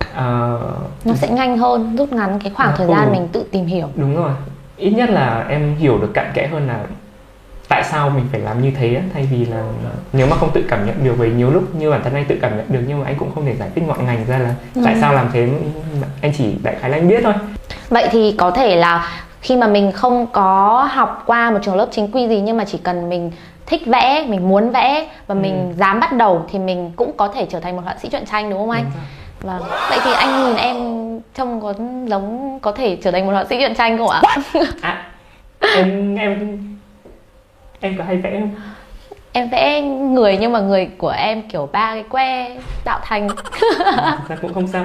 Uh, 0.00 1.04
nó 1.04 1.14
sẽ 1.14 1.28
nhanh 1.28 1.58
hơn 1.58 1.96
rút 1.96 2.12
ngắn 2.12 2.38
cái 2.40 2.52
khoảng 2.54 2.74
thời 2.76 2.86
gian 2.86 3.08
ừ. 3.08 3.12
mình 3.12 3.28
tự 3.32 3.44
tìm 3.52 3.66
hiểu 3.66 3.88
đúng 3.96 4.16
rồi 4.16 4.32
ít 4.76 4.90
nhất 4.90 5.10
là 5.10 5.46
em 5.48 5.76
hiểu 5.76 5.98
được 5.98 6.10
cặn 6.14 6.26
kẽ 6.34 6.46
hơn 6.46 6.68
là 6.68 6.80
tại 7.68 7.84
sao 7.84 8.10
mình 8.10 8.24
phải 8.32 8.40
làm 8.40 8.62
như 8.62 8.70
thế 8.70 9.00
thay 9.14 9.28
vì 9.30 9.44
là 9.44 9.62
nếu 10.12 10.26
mà 10.26 10.36
không 10.36 10.50
tự 10.54 10.64
cảm 10.68 10.86
nhận 10.86 11.04
được 11.04 11.14
vì 11.18 11.30
nhiều 11.30 11.50
lúc 11.50 11.74
như 11.74 11.90
bản 11.90 12.00
thân 12.04 12.14
anh 12.14 12.24
tự 12.24 12.38
cảm 12.42 12.56
nhận 12.56 12.66
được 12.68 12.80
nhưng 12.88 13.00
mà 13.00 13.06
anh 13.06 13.14
cũng 13.18 13.34
không 13.34 13.46
thể 13.46 13.54
giải 13.56 13.68
thích 13.74 13.84
ngọn 13.86 14.06
ngành 14.06 14.24
ra 14.28 14.38
là 14.38 14.54
ừ. 14.74 14.82
tại 14.84 14.96
sao 15.00 15.12
làm 15.12 15.28
thế 15.32 15.48
anh 16.22 16.32
chỉ 16.38 16.54
đại 16.62 16.76
khái 16.80 16.90
là 16.90 16.96
anh 16.96 17.08
biết 17.08 17.20
thôi 17.24 17.34
vậy 17.88 18.08
thì 18.10 18.34
có 18.38 18.50
thể 18.50 18.76
là 18.76 19.10
khi 19.40 19.56
mà 19.56 19.66
mình 19.66 19.92
không 19.92 20.26
có 20.32 20.88
học 20.92 21.22
qua 21.26 21.50
một 21.50 21.58
trường 21.62 21.76
lớp 21.76 21.88
chính 21.90 22.10
quy 22.10 22.28
gì 22.28 22.40
nhưng 22.40 22.56
mà 22.56 22.64
chỉ 22.64 22.78
cần 22.78 23.08
mình 23.08 23.30
thích 23.66 23.82
vẽ 23.86 24.26
mình 24.28 24.48
muốn 24.48 24.70
vẽ 24.70 25.08
và 25.26 25.34
ừ. 25.34 25.38
mình 25.38 25.74
dám 25.76 26.00
bắt 26.00 26.12
đầu 26.12 26.46
thì 26.50 26.58
mình 26.58 26.92
cũng 26.96 27.12
có 27.16 27.28
thể 27.28 27.46
trở 27.50 27.60
thành 27.60 27.76
một 27.76 27.82
họa 27.84 27.94
sĩ 28.02 28.08
truyện 28.08 28.24
tranh 28.30 28.50
đúng 28.50 28.58
không 28.58 28.70
anh 28.70 28.84
vâng. 29.46 29.62
Vậy 29.90 29.98
thì 30.04 30.10
anh 30.12 30.44
nhìn 30.44 30.56
em 30.56 30.76
trông 31.34 31.60
có 31.60 31.74
giống 32.06 32.58
có 32.62 32.72
thể 32.72 32.98
trở 33.02 33.10
thành 33.10 33.26
một 33.26 33.32
họa 33.32 33.44
sĩ 33.44 33.58
truyện 33.58 33.74
tranh 33.74 33.98
không 33.98 34.08
ạ? 34.08 34.22
À, 34.80 35.06
em 35.76 36.16
em 36.16 36.58
em 37.80 37.98
có 37.98 38.04
hay 38.04 38.16
vẽ 38.16 38.40
không? 38.40 38.50
Em 39.32 39.48
vẽ 39.48 39.80
người 39.80 40.36
nhưng 40.40 40.52
mà 40.52 40.60
người 40.60 40.88
của 40.98 41.14
em 41.16 41.48
kiểu 41.48 41.68
ba 41.72 41.94
cái 41.94 42.04
que 42.10 42.56
tạo 42.84 43.00
thành. 43.02 43.28
Thực 43.28 44.28
ra 44.28 44.36
cũng 44.42 44.54
không 44.54 44.68
sao. 44.68 44.84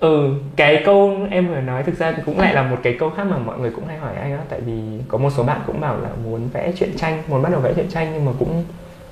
Ừ 0.00 0.34
cái 0.56 0.82
câu 0.84 1.16
em 1.30 1.48
vừa 1.48 1.60
nói 1.60 1.82
thực 1.82 1.98
ra 1.98 2.12
cũng 2.26 2.40
lại 2.40 2.54
là 2.54 2.62
một 2.62 2.76
cái 2.82 2.96
câu 2.98 3.10
khác 3.10 3.24
mà 3.24 3.38
mọi 3.38 3.58
người 3.58 3.70
cũng 3.70 3.86
hay 3.86 3.98
hỏi 3.98 4.12
anh 4.22 4.32
á 4.32 4.38
tại 4.48 4.60
vì 4.60 4.72
có 5.08 5.18
một 5.18 5.30
số 5.36 5.42
bạn 5.42 5.60
cũng 5.66 5.80
bảo 5.80 5.96
là 6.02 6.08
muốn 6.24 6.48
vẽ 6.52 6.72
truyện 6.78 6.96
tranh 6.96 7.22
muốn 7.28 7.42
bắt 7.42 7.52
đầu 7.52 7.60
vẽ 7.60 7.72
truyện 7.76 7.88
tranh 7.90 8.10
nhưng 8.12 8.24
mà 8.24 8.32
cũng 8.38 8.64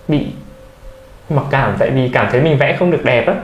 bị 0.09 0.27
mặc 1.31 1.45
cảm 1.51 1.77
tại 1.79 1.91
vì 1.91 2.11
cảm 2.13 2.29
thấy 2.31 2.41
mình 2.41 2.59
vẽ 2.59 2.77
không 2.79 2.91
được 2.91 3.05
đẹp 3.05 3.27
á 3.27 3.35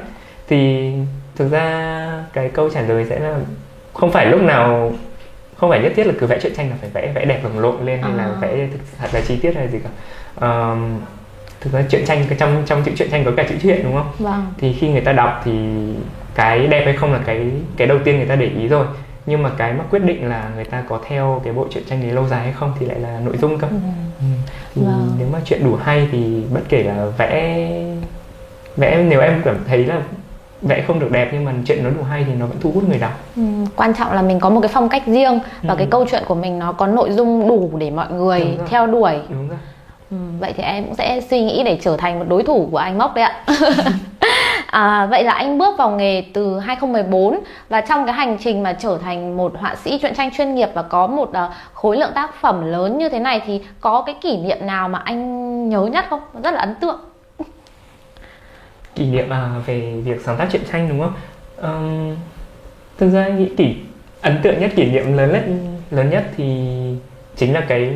thì 0.53 0.93
thực 1.37 1.51
ra 1.51 2.25
cái 2.33 2.49
câu 2.49 2.71
trả 2.71 2.81
lời 2.81 3.07
sẽ 3.09 3.19
là 3.19 3.39
không 3.93 4.13
phải 4.13 4.27
lúc 4.27 4.43
nào 4.43 4.93
không 5.57 5.71
phải 5.71 5.81
nhất 5.81 5.93
thiết 5.97 6.07
là 6.07 6.13
cứ 6.19 6.27
vẽ 6.27 6.39
truyện 6.43 6.55
tranh 6.57 6.71
là 6.71 6.77
phải 6.81 6.91
vẽ 6.91 7.13
vẽ 7.15 7.25
đẹp 7.25 7.41
lồng 7.45 7.59
lộn 7.59 7.87
lên 7.87 8.03
hay 8.03 8.13
là 8.13 8.31
vẽ 8.41 8.69
thực 8.73 8.81
thật 8.99 9.09
là 9.13 9.21
chi 9.21 9.37
tiết 9.37 9.55
hay 9.57 9.69
gì 9.69 9.79
cả 9.79 9.91
um, 10.47 11.01
thực 11.61 11.73
ra 11.73 11.83
truyện 11.89 12.05
tranh 12.07 12.25
trong 12.39 12.63
trong 12.67 12.83
chữ 12.85 12.93
truyện 12.97 13.11
tranh 13.11 13.25
có 13.25 13.31
cả 13.37 13.45
chữ 13.49 13.55
truyện 13.63 13.81
đúng 13.85 13.95
không 13.95 14.13
vâng. 14.19 14.47
thì 14.59 14.73
khi 14.73 14.89
người 14.89 15.01
ta 15.01 15.13
đọc 15.13 15.43
thì 15.45 15.53
cái 16.35 16.67
đẹp 16.67 16.85
hay 16.85 16.97
không 16.97 17.13
là 17.13 17.21
cái 17.27 17.51
cái 17.77 17.89
đầu 17.89 17.99
tiên 18.05 18.17
người 18.17 18.27
ta 18.27 18.37
để 18.37 18.47
ý 18.47 18.69
rồi 18.69 18.87
nhưng 19.27 19.43
mà 19.43 19.51
cái 19.59 19.73
mà 19.73 19.85
quyết 19.91 20.05
định 20.05 20.29
là 20.29 20.51
người 20.55 20.65
ta 20.65 20.83
có 20.89 21.01
theo 21.09 21.41
cái 21.45 21.53
bộ 21.53 21.67
truyện 21.71 21.85
tranh 21.89 22.03
đấy 22.03 22.13
lâu 22.13 22.29
dài 22.29 22.43
hay 22.43 22.53
không 22.53 22.73
thì 22.81 22.87
lại 22.87 22.99
là 22.99 23.21
nội 23.25 23.37
dung 23.37 23.59
cơ 23.59 23.69
ừ. 23.69 23.77
Ừ. 24.21 24.27
thì 24.75 24.83
vâng. 24.83 25.17
nếu 25.19 25.29
mà 25.33 25.39
chuyện 25.45 25.65
đủ 25.65 25.77
hay 25.77 26.09
thì 26.13 26.43
bất 26.55 26.63
kể 26.69 26.83
là 26.83 27.07
vẽ 27.19 27.69
vẽ 28.77 29.05
nếu 29.09 29.21
em 29.21 29.43
cảm 29.45 29.57
thấy 29.69 29.85
là 29.85 30.01
vẽ 30.63 30.85
không 30.87 31.01
được 31.01 31.11
đẹp 31.11 31.31
nhưng 31.33 31.45
mà 31.45 31.53
chuyện 31.67 31.85
nó 31.85 31.91
đủ 31.91 32.03
hay 32.03 32.25
thì 32.25 32.35
nó 32.35 32.47
vẫn 32.47 32.57
thu 32.61 32.71
hút 32.75 32.89
người 32.89 32.99
đọc. 32.99 33.13
Ừ, 33.37 33.43
quan 33.77 33.95
trọng 33.95 34.13
là 34.13 34.23
mình 34.23 34.41
có 34.41 34.51
một 34.51 34.61
cái 34.61 34.71
phong 34.75 34.89
cách 34.89 35.03
riêng 35.07 35.41
và 35.63 35.75
ừ. 35.75 35.79
cái 35.79 35.87
câu 35.91 36.07
chuyện 36.11 36.23
của 36.29 36.35
mình 36.35 36.59
nó 36.59 36.73
có 36.73 36.87
nội 36.87 37.11
dung 37.11 37.49
đủ 37.49 37.71
để 37.79 37.91
mọi 37.91 38.13
người 38.13 38.59
theo 38.69 38.87
đuổi. 38.87 39.13
Đúng 39.29 39.49
rồi. 39.49 39.59
Ừ, 40.11 40.17
vậy 40.41 40.53
thì 40.57 40.63
em 40.63 40.85
cũng 40.85 40.95
sẽ 40.95 41.21
suy 41.31 41.41
nghĩ 41.41 41.63
để 41.65 41.79
trở 41.83 41.97
thành 41.97 42.19
một 42.19 42.25
đối 42.29 42.43
thủ 42.43 42.69
của 42.71 42.79
anh 42.79 42.99
mốc 42.99 43.15
đấy 43.15 43.25
ạ. 43.25 43.45
À, 44.73 45.07
vậy 45.07 45.25
là 45.25 45.33
anh 45.33 45.59
bước 45.59 45.79
vào 45.79 45.91
nghề 45.91 46.25
từ 46.35 46.59
2014 46.59 47.41
và 47.69 47.81
trong 47.81 48.07
cái 48.07 48.15
hành 48.15 48.39
trình 48.45 48.63
mà 48.63 48.73
trở 48.73 48.99
thành 49.05 49.37
một 49.37 49.53
họa 49.59 49.75
sĩ 49.75 49.99
truyện 49.99 50.15
tranh 50.15 50.31
chuyên 50.31 50.55
nghiệp 50.55 50.69
và 50.75 50.83
có 50.83 51.07
một 51.07 51.29
uh, 51.29 51.37
khối 51.73 51.97
lượng 51.97 52.11
tác 52.15 52.35
phẩm 52.41 52.67
lớn 52.67 52.99
như 52.99 53.09
thế 53.09 53.19
này 53.19 53.43
thì 53.47 53.61
có 53.81 54.03
cái 54.03 54.15
kỷ 54.21 54.37
niệm 54.37 54.59
nào 54.61 54.89
mà 54.89 54.99
anh 54.99 55.69
nhớ 55.69 55.81
nhất 55.81 56.05
không? 56.11 56.21
Rất 56.43 56.55
là 56.55 56.61
ấn 56.61 56.75
tượng 56.75 57.01
kỷ 59.03 59.11
niệm 59.11 59.31
à, 59.33 59.51
về 59.67 59.93
việc 60.05 60.21
sáng 60.25 60.37
tác 60.37 60.49
truyện 60.53 60.63
tranh 60.73 60.89
đúng 60.89 61.01
không? 61.01 61.15
Um, 61.57 62.17
thực 62.99 63.11
ra 63.11 63.29
nghĩ 63.29 63.49
kỷ 63.57 63.77
ấn 64.21 64.43
tượng 64.43 64.61
nhất 64.61 64.71
kỷ 64.77 64.85
niệm 64.85 65.17
lớn 65.17 65.33
nhất 65.33 65.45
lớn 65.91 66.11
nhất 66.11 66.25
thì 66.37 66.69
chính 67.37 67.53
là 67.53 67.61
cái 67.69 67.95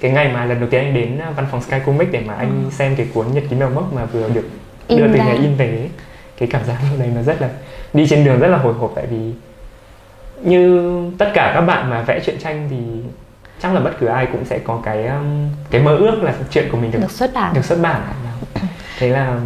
cái 0.00 0.10
ngày 0.10 0.32
mà 0.32 0.44
lần 0.44 0.60
đầu 0.60 0.68
tiên 0.68 0.80
anh 0.80 0.94
đến 0.94 1.20
văn 1.36 1.46
phòng 1.50 1.62
Sky 1.62 1.76
Comics 1.86 2.12
để 2.12 2.22
mà 2.26 2.34
anh 2.34 2.62
ừ. 2.64 2.70
xem 2.70 2.96
cái 2.96 3.06
cuốn 3.14 3.26
nhật 3.32 3.44
ký 3.50 3.56
mèo 3.56 3.70
mốc 3.70 3.92
mà 3.92 4.04
vừa 4.04 4.28
được 4.28 4.48
in 4.88 4.98
đưa 4.98 5.08
từ 5.08 5.18
nhà 5.18 5.32
in 5.32 5.54
về 5.54 5.88
cái 6.38 6.48
cảm 6.52 6.64
giác 6.64 6.76
lúc 6.90 7.00
đấy 7.00 7.08
nó 7.14 7.22
rất 7.22 7.42
là 7.42 7.48
đi 7.92 8.06
trên 8.08 8.24
đường 8.24 8.40
rất 8.40 8.48
là 8.48 8.58
hồi 8.58 8.74
hộp 8.74 8.92
tại 8.94 9.06
vì 9.06 9.32
như 10.42 10.92
tất 11.18 11.30
cả 11.34 11.50
các 11.54 11.60
bạn 11.60 11.90
mà 11.90 12.02
vẽ 12.02 12.20
truyện 12.20 12.38
tranh 12.38 12.68
thì 12.70 12.76
chắc 13.62 13.74
là 13.74 13.80
bất 13.80 13.92
cứ 14.00 14.06
ai 14.06 14.26
cũng 14.32 14.44
sẽ 14.44 14.58
có 14.58 14.80
cái 14.84 15.08
cái 15.70 15.82
mơ 15.82 15.96
ước 15.96 16.22
là 16.22 16.34
chuyện 16.50 16.68
của 16.72 16.76
mình 16.76 16.90
được, 16.90 16.98
được 16.98 17.10
xuất 17.10 17.34
bản. 17.34 17.54
được 17.54 17.64
xuất 17.64 17.78
bản. 17.82 18.02
Thế 18.98 19.08
là 19.08 19.40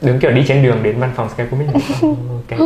đứng 0.00 0.18
kiểu 0.20 0.30
đi 0.30 0.44
trên 0.48 0.62
đường 0.62 0.82
đến 0.82 1.00
văn 1.00 1.10
phòng 1.16 1.28
Sky 1.28 1.44
của 1.50 1.56
mình. 1.56 1.68
Cái 2.48 2.58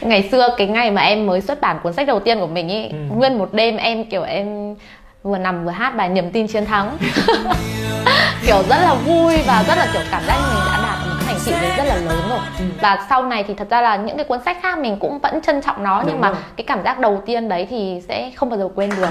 ngày 0.00 0.28
xưa 0.32 0.48
cái 0.56 0.66
ngày 0.66 0.90
mà 0.90 1.02
em 1.02 1.26
mới 1.26 1.40
xuất 1.40 1.60
bản 1.60 1.78
cuốn 1.82 1.92
sách 1.92 2.06
đầu 2.06 2.20
tiên 2.20 2.40
của 2.40 2.46
mình 2.46 2.68
ấy 2.68 2.88
ừ. 2.88 2.96
nguyên 3.16 3.38
một 3.38 3.54
đêm 3.54 3.76
em 3.76 4.04
kiểu 4.04 4.22
em 4.22 4.74
vừa 5.22 5.38
nằm 5.38 5.64
vừa 5.64 5.70
hát 5.70 5.96
bài 5.96 6.08
niềm 6.08 6.30
tin 6.30 6.46
chiến 6.46 6.64
thắng. 6.64 6.96
Kiểu 8.46 8.62
rất 8.68 8.76
là 8.82 8.94
vui 8.94 9.36
và 9.46 9.64
rất 9.68 9.78
là 9.78 9.88
kiểu 9.92 10.02
cảm 10.10 10.22
giác 10.26 10.36
mình 10.36 10.62
đã 10.66 10.80
đạt 10.82 11.08
một 11.08 11.14
thành 11.26 11.36
tựu 11.46 11.54
rất 11.76 11.84
là 11.84 11.96
lớn 11.96 12.22
rồi. 12.30 12.38
Ừ. 12.58 12.64
và 12.80 13.06
sau 13.10 13.22
này 13.22 13.44
thì 13.48 13.54
thật 13.54 13.70
ra 13.70 13.80
là 13.80 13.96
những 13.96 14.16
cái 14.16 14.24
cuốn 14.24 14.38
sách 14.44 14.56
khác 14.62 14.78
mình 14.78 14.96
cũng 15.00 15.18
vẫn 15.18 15.40
trân 15.40 15.62
trọng 15.62 15.82
nó 15.82 16.00
Đúng 16.00 16.08
nhưng 16.12 16.20
rồi. 16.20 16.32
mà 16.32 16.38
cái 16.56 16.64
cảm 16.66 16.84
giác 16.84 16.98
đầu 16.98 17.22
tiên 17.26 17.48
đấy 17.48 17.66
thì 17.70 18.02
sẽ 18.08 18.30
không 18.36 18.50
bao 18.50 18.58
giờ 18.58 18.68
quên 18.74 18.90
được. 18.96 19.08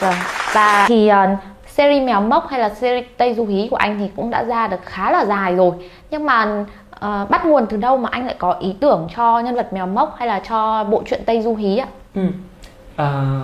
Vâng. 0.00 0.14
Và 0.52 0.84
thì 0.88 1.10
uh, 1.10 1.38
series 1.74 2.02
mèo 2.02 2.20
mốc 2.20 2.48
hay 2.48 2.60
là 2.60 2.68
series 2.68 3.04
tây 3.16 3.34
du 3.34 3.46
hí 3.46 3.68
của 3.70 3.76
anh 3.76 3.98
thì 3.98 4.10
cũng 4.16 4.30
đã 4.30 4.44
ra 4.44 4.66
được 4.66 4.80
khá 4.84 5.12
là 5.12 5.24
dài 5.24 5.56
rồi. 5.56 5.72
Nhưng 6.10 6.26
mà 6.26 6.64
uh, 6.96 7.30
bắt 7.30 7.46
nguồn 7.46 7.66
từ 7.66 7.76
đâu 7.76 7.96
mà 7.96 8.08
anh 8.12 8.26
lại 8.26 8.34
có 8.38 8.52
ý 8.52 8.74
tưởng 8.80 9.08
cho 9.16 9.40
nhân 9.40 9.54
vật 9.54 9.72
mèo 9.72 9.86
mốc 9.86 10.14
hay 10.18 10.28
là 10.28 10.42
cho 10.48 10.84
bộ 10.84 11.02
truyện 11.06 11.20
tây 11.26 11.42
du 11.42 11.54
hí 11.54 11.78
ạ? 11.78 11.86
Ừ. 12.14 12.22
à, 12.96 13.40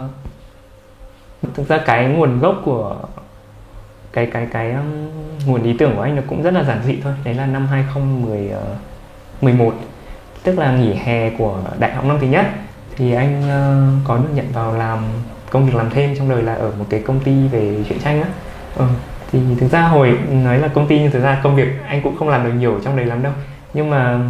thực 1.54 1.68
ra 1.68 1.78
cái 1.78 2.04
nguồn 2.04 2.40
gốc 2.40 2.54
của 2.64 2.96
cái 4.12 4.26
cái 4.26 4.48
cái 4.52 4.72
um, 4.72 5.08
nguồn 5.46 5.62
ý 5.62 5.74
tưởng 5.78 5.96
của 5.96 6.02
anh 6.02 6.16
nó 6.16 6.22
cũng 6.28 6.42
rất 6.42 6.54
là 6.54 6.64
giản 6.64 6.78
dị 6.84 7.00
thôi. 7.02 7.12
Đấy 7.24 7.34
là 7.34 7.46
năm 7.46 7.66
2011 7.66 9.66
uh, 9.66 9.72
ờ, 9.72 9.78
tức 10.42 10.58
là 10.58 10.72
nghỉ 10.72 10.94
hè 10.94 11.30
của 11.30 11.58
đại 11.78 11.94
học 11.94 12.04
năm 12.04 12.18
thứ 12.20 12.26
nhất. 12.26 12.46
Thì 12.96 13.12
anh 13.12 13.40
uh, 13.40 14.08
có 14.08 14.16
được 14.16 14.28
nhận 14.34 14.46
vào 14.52 14.74
làm 14.74 14.98
công 15.50 15.66
việc 15.66 15.74
làm 15.74 15.90
thêm 15.90 16.14
trong 16.18 16.28
đời 16.28 16.42
là 16.42 16.54
ở 16.54 16.72
một 16.78 16.84
cái 16.90 17.00
công 17.00 17.20
ty 17.20 17.48
về 17.48 17.76
truyện 17.88 17.98
tranh 18.04 18.22
á. 18.22 18.28
Ừ. 18.76 18.84
thì 19.32 19.38
thực 19.60 19.70
ra 19.70 19.82
hồi 19.82 20.18
nói 20.30 20.58
là 20.58 20.68
công 20.68 20.86
ty 20.86 20.98
nhưng 20.98 21.10
thực 21.10 21.22
ra 21.22 21.40
công 21.42 21.56
việc 21.56 21.68
anh 21.86 22.02
cũng 22.02 22.16
không 22.16 22.28
làm 22.28 22.44
được 22.44 22.52
nhiều 22.52 22.80
trong 22.84 22.96
đấy 22.96 23.06
lắm 23.06 23.22
đâu. 23.22 23.32
Nhưng 23.74 23.90
mà 23.90 24.20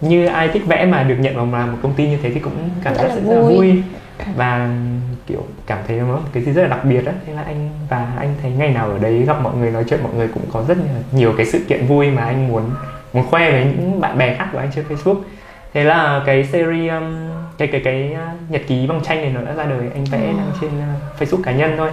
như 0.00 0.26
ai 0.26 0.48
thích 0.48 0.62
vẽ 0.66 0.86
mà 0.86 1.02
được 1.02 1.16
nhận 1.18 1.34
vào 1.34 1.60
làm 1.60 1.72
một 1.72 1.78
công 1.82 1.94
ty 1.94 2.08
như 2.08 2.18
thế 2.22 2.30
thì 2.34 2.40
cũng 2.40 2.70
cảm 2.84 2.94
giác 2.94 3.02
rất, 3.02 3.14
là 3.24 3.40
vui. 3.40 3.82
và 4.36 4.70
kiểu 5.26 5.42
cảm 5.66 5.78
thấy 5.86 5.96
nó 5.96 6.06
một 6.06 6.20
cái 6.32 6.42
gì 6.42 6.52
rất 6.52 6.62
là 6.62 6.68
đặc 6.68 6.84
biệt 6.84 7.06
á. 7.06 7.12
Thế 7.26 7.32
là 7.32 7.42
anh 7.42 7.70
và 7.88 8.12
anh 8.18 8.34
thấy 8.42 8.50
ngày 8.50 8.70
nào 8.70 8.90
ở 8.90 8.98
đấy 8.98 9.22
gặp 9.22 9.40
mọi 9.42 9.56
người 9.56 9.70
nói 9.70 9.84
chuyện 9.88 10.02
mọi 10.02 10.12
người 10.14 10.28
cũng 10.28 10.42
có 10.52 10.64
rất 10.68 10.78
nhiều 11.12 11.34
cái 11.36 11.46
sự 11.46 11.64
kiện 11.68 11.86
vui 11.86 12.10
mà 12.10 12.24
anh 12.24 12.48
muốn 12.48 12.70
muốn 13.12 13.26
khoe 13.26 13.52
với 13.52 13.64
những 13.64 14.00
bạn 14.00 14.18
bè 14.18 14.34
khác 14.34 14.48
của 14.52 14.58
anh 14.58 14.70
trên 14.74 14.84
Facebook 14.88 15.20
thế 15.72 15.84
là 15.84 16.22
cái 16.26 16.44
series 16.44 16.92
um, 16.92 17.28
cái 17.58 17.68
cái 17.68 17.80
cái 17.84 18.12
uh, 18.12 18.50
nhật 18.50 18.62
ký 18.66 18.86
bằng 18.86 19.00
tranh 19.04 19.22
này 19.22 19.30
nó 19.34 19.40
đã 19.40 19.54
ra 19.54 19.64
đời. 19.64 19.88
Anh 19.94 20.04
vẽ 20.04 20.18
ừ. 20.18 20.32
đăng 20.36 20.52
trên 20.60 20.70
uh, 20.70 21.20
Facebook 21.20 21.42
cá 21.42 21.52
nhân 21.52 21.74
thôi. 21.76 21.90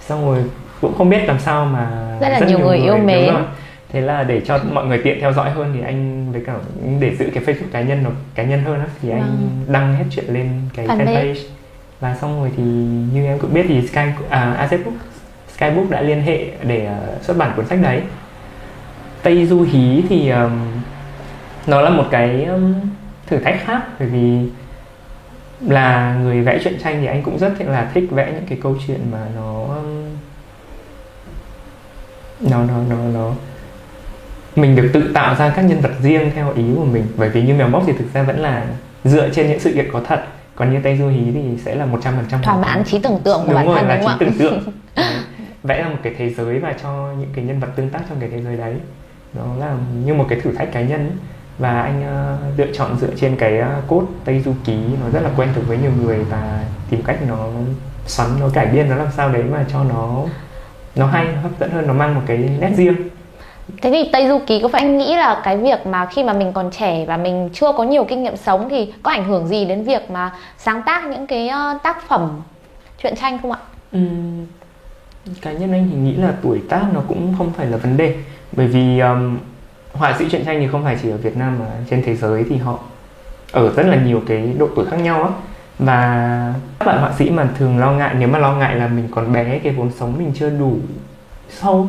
Xong 0.00 0.26
rồi 0.26 0.44
cũng 0.80 0.94
không 0.98 1.10
biết 1.10 1.24
làm 1.26 1.38
sao 1.38 1.64
mà 1.64 1.90
rất 2.20 2.28
là 2.28 2.40
rất 2.40 2.46
nhiều, 2.48 2.58
nhiều 2.58 2.66
người, 2.66 2.78
người 2.78 2.86
yêu 2.86 2.98
mến. 2.98 3.34
thế 3.88 4.00
là 4.00 4.22
để 4.22 4.40
cho 4.40 4.58
mọi 4.72 4.86
người 4.86 5.00
tiện 5.04 5.20
theo 5.20 5.32
dõi 5.32 5.50
hơn 5.50 5.70
thì 5.74 5.80
anh 5.80 6.32
với 6.32 6.42
cả 6.46 6.54
để 7.00 7.16
giữ 7.16 7.30
cái 7.34 7.44
facebook 7.44 7.70
cá 7.72 7.80
nhân 7.80 8.02
nó 8.02 8.10
cá 8.34 8.42
nhân 8.42 8.60
hơn 8.64 8.78
á 8.80 8.86
thì 9.02 9.10
anh 9.10 9.20
vâng. 9.20 9.64
đăng 9.68 9.96
hết 9.96 10.04
chuyện 10.10 10.24
lên 10.28 10.48
cái 10.74 10.86
fanpage. 10.86 11.34
và 12.00 12.16
xong 12.20 12.40
rồi 12.40 12.50
thì 12.56 12.62
như 13.12 13.26
em 13.26 13.38
cũng 13.38 13.54
biết 13.54 13.64
thì 13.68 13.86
Sky 13.86 14.00
à, 14.30 14.68
AZ 14.70 14.84
Book 14.84 14.94
Skybook 15.56 15.90
đã 15.90 16.00
liên 16.00 16.22
hệ 16.22 16.46
để 16.62 16.88
uh, 17.16 17.22
xuất 17.22 17.36
bản 17.36 17.52
cuốn 17.56 17.66
sách 17.66 17.78
đấy. 17.82 18.00
Tây 19.22 19.46
Du 19.46 19.66
Hí 19.72 20.02
thì 20.08 20.30
um, 20.30 20.52
nó 21.66 21.80
là 21.80 21.90
một 21.90 22.04
cái 22.10 22.44
um, 22.44 22.74
thử 23.26 23.38
thách 23.38 23.56
khác 23.64 23.82
bởi 23.98 24.08
vì 24.08 24.48
là 25.60 26.14
người 26.22 26.42
vẽ 26.42 26.58
truyện 26.64 26.78
tranh 26.82 27.00
thì 27.00 27.06
anh 27.06 27.22
cũng 27.22 27.38
rất 27.38 27.52
là 27.60 27.90
thích 27.94 28.04
vẽ 28.10 28.32
những 28.32 28.46
cái 28.48 28.58
câu 28.62 28.76
chuyện 28.86 29.00
mà 29.12 29.26
nó 29.36 29.76
nó 32.40 32.64
nó 32.64 32.74
nó 32.88 32.96
nó 33.14 33.32
mình 34.56 34.76
được 34.76 34.90
tự 34.92 35.10
tạo 35.14 35.34
ra 35.34 35.52
các 35.56 35.62
nhân 35.62 35.80
vật 35.80 35.90
riêng 36.00 36.30
theo 36.34 36.52
ý 36.56 36.64
của 36.76 36.84
mình. 36.84 37.06
Bởi 37.16 37.28
vì 37.28 37.42
như 37.42 37.54
mèo 37.54 37.68
mốc 37.68 37.82
thì 37.86 37.92
thực 37.92 38.12
ra 38.12 38.22
vẫn 38.22 38.38
là 38.38 38.66
dựa 39.04 39.28
trên 39.28 39.48
những 39.48 39.60
sự 39.60 39.72
kiện 39.72 39.92
có 39.92 40.00
thật 40.06 40.24
còn 40.54 40.72
như 40.72 40.80
tây 40.82 40.98
du 40.98 41.08
hí 41.08 41.32
thì 41.34 41.58
sẽ 41.64 41.74
là 41.74 41.86
một 41.86 42.00
trăm 42.04 42.14
phần 42.16 42.24
trăm 42.30 42.42
thỏa 42.42 42.56
mãn 42.56 42.84
trí 42.84 42.98
tưởng 42.98 43.20
tượng 43.24 43.40
của 43.46 43.52
đúng 43.52 43.54
bản 43.54 43.66
rồi, 43.66 43.76
thân 43.78 43.88
là 43.88 43.96
đúng 43.96 44.06
trí 44.06 44.14
tưởng 44.20 44.38
tượng. 44.38 44.62
Vẽ 45.62 45.82
ra 45.82 45.88
một 45.88 45.96
cái 46.02 46.14
thế 46.18 46.30
giới 46.30 46.58
và 46.58 46.74
cho 46.82 47.12
những 47.18 47.30
cái 47.34 47.44
nhân 47.44 47.60
vật 47.60 47.68
tương 47.76 47.90
tác 47.90 48.00
trong 48.08 48.20
cái 48.20 48.28
thế 48.32 48.42
giới 48.42 48.56
đấy. 48.56 48.74
Nó 49.32 49.44
là 49.58 49.76
như 50.04 50.14
một 50.14 50.26
cái 50.28 50.40
thử 50.40 50.52
thách 50.52 50.72
cá 50.72 50.80
nhân 50.80 51.16
và 51.58 51.82
anh 51.82 52.02
uh, 52.02 52.58
lựa 52.58 52.72
chọn 52.72 52.96
dựa 53.00 53.10
trên 53.16 53.36
cái 53.36 53.60
uh, 53.60 53.88
cốt 53.88 54.02
tây 54.24 54.42
du 54.44 54.52
ký 54.64 54.74
nó 54.74 55.10
rất 55.12 55.20
là 55.20 55.30
quen 55.36 55.48
thuộc 55.54 55.68
với 55.68 55.78
nhiều 55.78 55.92
người 56.02 56.18
và 56.30 56.60
tìm 56.90 57.02
cách 57.02 57.18
nó 57.28 57.46
xoắn 58.06 58.28
nó 58.40 58.48
cải 58.48 58.66
biên 58.66 58.88
nó 58.88 58.96
làm 58.96 59.08
sao 59.16 59.32
đấy 59.32 59.42
mà 59.42 59.64
cho 59.72 59.84
nó 59.84 60.22
nó 60.96 61.06
hay 61.06 61.24
nó 61.24 61.40
hấp 61.40 61.50
dẫn 61.60 61.70
hơn 61.70 61.86
nó 61.86 61.92
mang 61.92 62.14
một 62.14 62.20
cái 62.26 62.38
nét 62.60 62.70
riêng. 62.76 62.96
Thế 63.82 63.90
thì 63.90 64.10
Tây 64.12 64.28
Du 64.28 64.38
Ký 64.46 64.60
có 64.62 64.68
phải 64.68 64.80
anh 64.80 64.98
nghĩ 64.98 65.16
là 65.16 65.40
cái 65.44 65.56
việc 65.56 65.86
mà 65.86 66.06
khi 66.06 66.24
mà 66.24 66.32
mình 66.32 66.52
còn 66.52 66.70
trẻ 66.70 67.04
và 67.06 67.16
mình 67.16 67.50
chưa 67.52 67.72
có 67.72 67.84
nhiều 67.84 68.04
kinh 68.04 68.22
nghiệm 68.22 68.36
sống 68.36 68.68
thì 68.70 68.92
có 69.02 69.10
ảnh 69.10 69.24
hưởng 69.24 69.46
gì 69.46 69.64
đến 69.64 69.84
việc 69.84 70.10
mà 70.10 70.32
sáng 70.58 70.82
tác 70.82 71.04
những 71.06 71.26
cái 71.26 71.48
ờ, 71.48 71.78
tác 71.82 72.08
phẩm 72.08 72.40
truyện 73.02 73.14
tranh 73.16 73.38
không 73.42 73.52
ạ? 73.52 73.58
Ừ, 73.92 74.00
cá 75.42 75.52
nhân 75.52 75.72
anh 75.72 75.88
thì 75.92 75.98
nghĩ 75.98 76.14
là 76.14 76.32
tuổi 76.42 76.60
tác 76.68 76.82
nó 76.94 77.00
cũng 77.08 77.34
không 77.38 77.52
phải 77.52 77.66
là 77.66 77.76
vấn 77.76 77.96
đề. 77.96 78.16
Bởi 78.52 78.66
vì 78.66 78.98
um, 78.98 79.38
họa 79.94 80.16
sĩ 80.18 80.28
truyện 80.30 80.44
tranh 80.44 80.60
thì 80.60 80.68
không 80.68 80.84
phải 80.84 80.96
chỉ 81.02 81.10
ở 81.10 81.16
Việt 81.16 81.36
Nam 81.36 81.58
mà 81.58 81.66
trên 81.90 82.02
thế 82.02 82.16
giới 82.16 82.44
thì 82.48 82.56
họ 82.56 82.78
ở 83.52 83.72
rất 83.72 83.86
là 83.86 83.96
nhiều 83.96 84.22
cái 84.26 84.54
độ 84.58 84.68
tuổi 84.76 84.86
khác 84.86 84.96
nhau 84.96 85.22
á 85.22 85.30
và 85.78 86.54
các 86.78 86.86
bạn 86.86 86.98
họa 86.98 87.12
sĩ 87.18 87.30
mà 87.30 87.48
thường 87.58 87.78
lo 87.78 87.92
ngại 87.92 88.14
nếu 88.18 88.28
mà 88.28 88.38
lo 88.38 88.54
ngại 88.54 88.76
là 88.76 88.88
mình 88.88 89.08
còn 89.10 89.32
bé 89.32 89.58
cái 89.58 89.72
vốn 89.72 89.90
sống 89.98 90.14
mình 90.18 90.32
chưa 90.34 90.50
đủ 90.50 90.76
sâu 91.48 91.88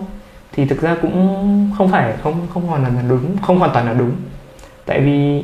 thì 0.51 0.65
thực 0.65 0.81
ra 0.81 0.95
cũng 1.01 1.71
không 1.77 1.91
phải 1.91 2.13
không 2.23 2.47
không 2.53 2.67
hoàn 2.67 2.81
toàn 2.81 2.95
là 2.95 3.01
đúng 3.09 3.37
không 3.41 3.59
hoàn 3.59 3.71
toàn 3.73 3.85
là 3.85 3.93
đúng 3.93 4.11
tại 4.85 5.01
vì 5.01 5.43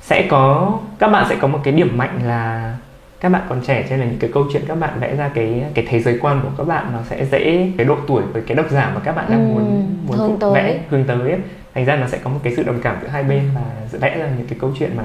sẽ 0.00 0.26
có 0.30 0.78
các 0.98 1.08
bạn 1.08 1.26
sẽ 1.28 1.36
có 1.36 1.48
một 1.48 1.60
cái 1.64 1.74
điểm 1.74 1.98
mạnh 1.98 2.18
là 2.24 2.74
các 3.20 3.28
bạn 3.28 3.42
còn 3.48 3.60
trẻ 3.66 3.86
cho 3.90 3.96
nên 3.96 4.00
là 4.00 4.06
những 4.06 4.18
cái 4.18 4.30
câu 4.34 4.44
chuyện 4.52 4.62
các 4.68 4.74
bạn 4.74 5.00
vẽ 5.00 5.16
ra 5.16 5.30
cái 5.34 5.64
cái 5.74 5.86
thế 5.88 6.00
giới 6.00 6.18
quan 6.20 6.40
của 6.42 6.50
các 6.58 6.66
bạn 6.66 6.92
nó 6.92 6.98
sẽ 7.08 7.24
dễ 7.24 7.72
cái 7.78 7.86
độ 7.86 7.96
tuổi 8.06 8.22
với 8.32 8.42
cái 8.42 8.56
độc 8.56 8.66
giả 8.70 8.92
mà 8.94 9.00
các 9.04 9.16
bạn 9.16 9.24
đang 9.28 9.48
ừ, 9.48 9.54
muốn 9.54 9.96
muốn 10.06 10.16
hướng 10.16 10.38
tới. 10.38 10.52
vẽ 10.54 10.78
hướng 10.90 11.04
tới 11.04 11.30
ấy. 11.30 11.40
Thành 11.74 11.84
ra 11.84 11.96
nó 11.96 12.06
sẽ 12.06 12.18
có 12.24 12.30
một 12.30 12.40
cái 12.42 12.52
sự 12.56 12.62
đồng 12.62 12.80
cảm 12.80 12.98
giữa 13.02 13.08
hai 13.08 13.22
bên 13.22 13.50
và 13.54 13.98
vẽ 13.98 14.18
ra 14.18 14.28
những 14.36 14.46
cái 14.46 14.58
câu 14.60 14.72
chuyện 14.78 14.96
mà 14.96 15.04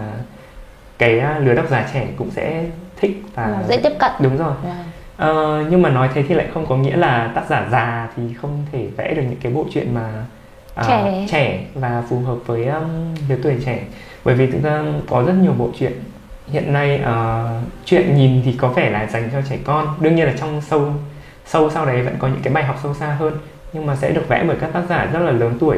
cái 0.98 1.19
à, 1.19 1.39
lứa 1.39 1.53
độc 1.53 1.69
giả 1.69 1.89
trẻ 1.93 2.07
cũng 2.17 2.31
sẽ 2.31 2.65
thích 2.98 3.24
và 3.36 3.63
dễ 3.69 3.77
tiếp 3.77 3.93
cận 4.00 4.12
đúng 4.19 4.38
rồi 4.38 4.53
yeah. 4.63 4.77
Vâng. 4.77 4.86
Ờ, 5.17 5.63
nhưng 5.69 5.81
mà 5.81 5.89
nói 5.89 6.10
thế 6.13 6.24
thì 6.27 6.36
lại 6.36 6.48
không 6.53 6.65
có 6.65 6.77
nghĩa 6.77 6.95
là 6.95 7.31
tác 7.36 7.43
giả 7.50 7.67
già 7.72 8.10
thì 8.15 8.24
không 8.34 8.65
thể 8.72 8.88
vẽ 8.98 9.13
được 9.13 9.22
những 9.22 9.39
cái 9.41 9.51
bộ 9.51 9.65
truyện 9.74 9.93
mà 9.93 10.25
uh, 10.79 10.88
trẻ. 10.88 11.27
trẻ 11.29 11.65
và 11.74 12.03
phù 12.10 12.19
hợp 12.19 12.38
với 12.45 12.65
um, 12.65 13.15
lứa 13.29 13.36
tuổi 13.43 13.55
trẻ 13.65 13.79
bởi 14.25 14.36
vì 14.36 14.51
thực 14.51 14.63
ra 14.63 14.84
có 15.10 15.24
rất 15.24 15.34
nhiều 15.34 15.53
bộ 15.57 15.69
truyện 15.79 15.91
hiện 16.48 16.74
nay 16.74 17.01
uh, 17.03 17.63
chuyện 17.86 18.15
nhìn 18.15 18.41
thì 18.45 18.53
có 18.53 18.67
vẻ 18.67 18.89
là 18.89 19.07
dành 19.07 19.29
cho 19.34 19.41
trẻ 19.50 19.57
con 19.63 19.88
đương 20.00 20.15
nhiên 20.15 20.25
là 20.25 20.34
trong 20.39 20.62
sâu 20.62 20.93
sâu 21.45 21.69
sau 21.69 21.86
đấy 21.86 22.01
vẫn 22.01 22.15
có 22.19 22.27
những 22.27 22.41
cái 22.43 22.53
bài 22.53 22.63
học 22.63 22.79
sâu 22.84 22.93
xa 22.93 23.15
hơn 23.19 23.38
nhưng 23.75 23.86
mà 23.86 23.96
sẽ 23.96 24.12
được 24.12 24.27
vẽ 24.27 24.44
bởi 24.48 24.58
các 24.62 24.74
tác 24.74 24.82
giả 24.89 25.08
rất 25.13 25.20
là 25.20 25.32
lớn 25.32 25.58
tuổi 25.60 25.77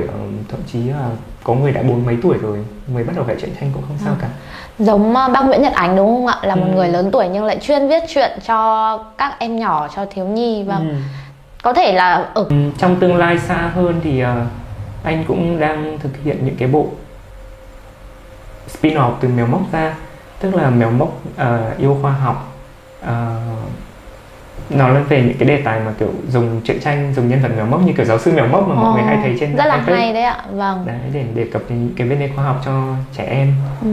thậm 0.50 0.60
chí 0.72 0.84
là 0.84 1.10
có 1.44 1.54
người 1.54 1.72
đã 1.72 1.82
bốn 1.84 2.06
mấy 2.06 2.18
tuổi 2.24 2.38
rồi 2.38 2.66
mới 2.94 3.04
bắt 3.04 3.14
đầu 3.16 3.26
vẽ 3.26 3.36
truyện 3.42 3.52
tranh 3.60 3.72
cũng 3.74 3.84
không 3.88 3.98
sao 4.04 4.14
à. 4.14 4.22
cả 4.22 4.28
giống 4.80 5.16
ờ, 5.16 5.30
bác 5.30 5.46
Nguyễn 5.46 5.62
Nhật 5.62 5.74
Ánh 5.74 5.96
đúng 5.96 6.08
không 6.08 6.28
ạ 6.28 6.38
là 6.42 6.54
ừ. 6.54 6.60
một 6.60 6.68
người 6.76 6.88
lớn 6.88 7.10
tuổi 7.12 7.28
nhưng 7.28 7.44
lại 7.44 7.58
chuyên 7.62 7.88
viết 7.88 8.04
chuyện 8.08 8.32
cho 8.48 8.98
các 9.18 9.36
em 9.40 9.60
nhỏ 9.60 9.88
cho 9.96 10.06
thiếu 10.06 10.26
nhi 10.26 10.64
và 10.64 10.76
ừ. 10.76 10.96
có 11.64 11.74
thể 11.74 11.94
là 11.94 12.14
ở 12.34 12.46
ừ, 12.50 12.56
trong 12.78 12.96
tương 12.96 13.18
lai 13.18 13.40
xa 13.40 13.72
hơn 13.76 14.00
thì 14.04 14.24
uh, 14.24 14.30
anh 15.04 15.24
cũng 15.28 15.60
đang 15.60 16.00
thực 16.00 16.12
hiện 16.24 16.46
những 16.46 16.56
cái 16.56 16.68
bộ 16.68 16.88
spin-off 18.74 19.12
từ 19.22 19.28
mèo 19.28 19.48
mốc 19.48 19.62
ra 19.72 19.96
tức 20.40 20.56
là 20.56 20.70
mèo 20.70 20.92
mốc 20.92 21.22
uh, 21.42 21.78
yêu 21.78 21.98
khoa 22.02 22.12
học 22.12 22.54
uh, 23.04 23.10
nó 24.70 24.88
là 24.88 25.00
về 25.00 25.22
những 25.22 25.38
cái 25.40 25.48
đề 25.48 25.62
tài 25.62 25.80
mà 25.80 25.94
kiểu 26.00 26.10
dùng 26.30 26.62
truyện 26.64 26.80
tranh 26.80 27.14
dùng 27.16 27.30
nhân 27.30 27.40
vật 27.42 27.50
mèo 27.58 27.66
mốc 27.66 27.82
như 27.86 27.94
kiểu 27.98 28.06
giáo 28.06 28.20
sư 28.20 28.32
mèo 28.36 28.48
mốc 28.48 28.68
mà 28.68 28.76
mọi 28.76 28.94
người 28.94 29.04
hay 29.04 29.18
thấy 29.24 29.38
trên 29.40 29.56
rất 29.56 29.66
là 29.66 29.78
hay 29.78 30.14
đấy 30.14 30.24
ạ 30.24 30.42
vâng. 30.52 30.84
Đấy 30.86 30.98
để 31.14 31.24
đề 31.34 31.46
cập 31.54 31.62
đến 31.70 31.80
những 31.80 31.94
cái 31.98 32.08
vấn 32.08 32.20
đề 32.20 32.30
khoa 32.36 32.44
học 32.44 32.56
cho 32.66 32.72
trẻ 33.18 33.24
em. 33.24 33.54
Ừ. 33.82 33.88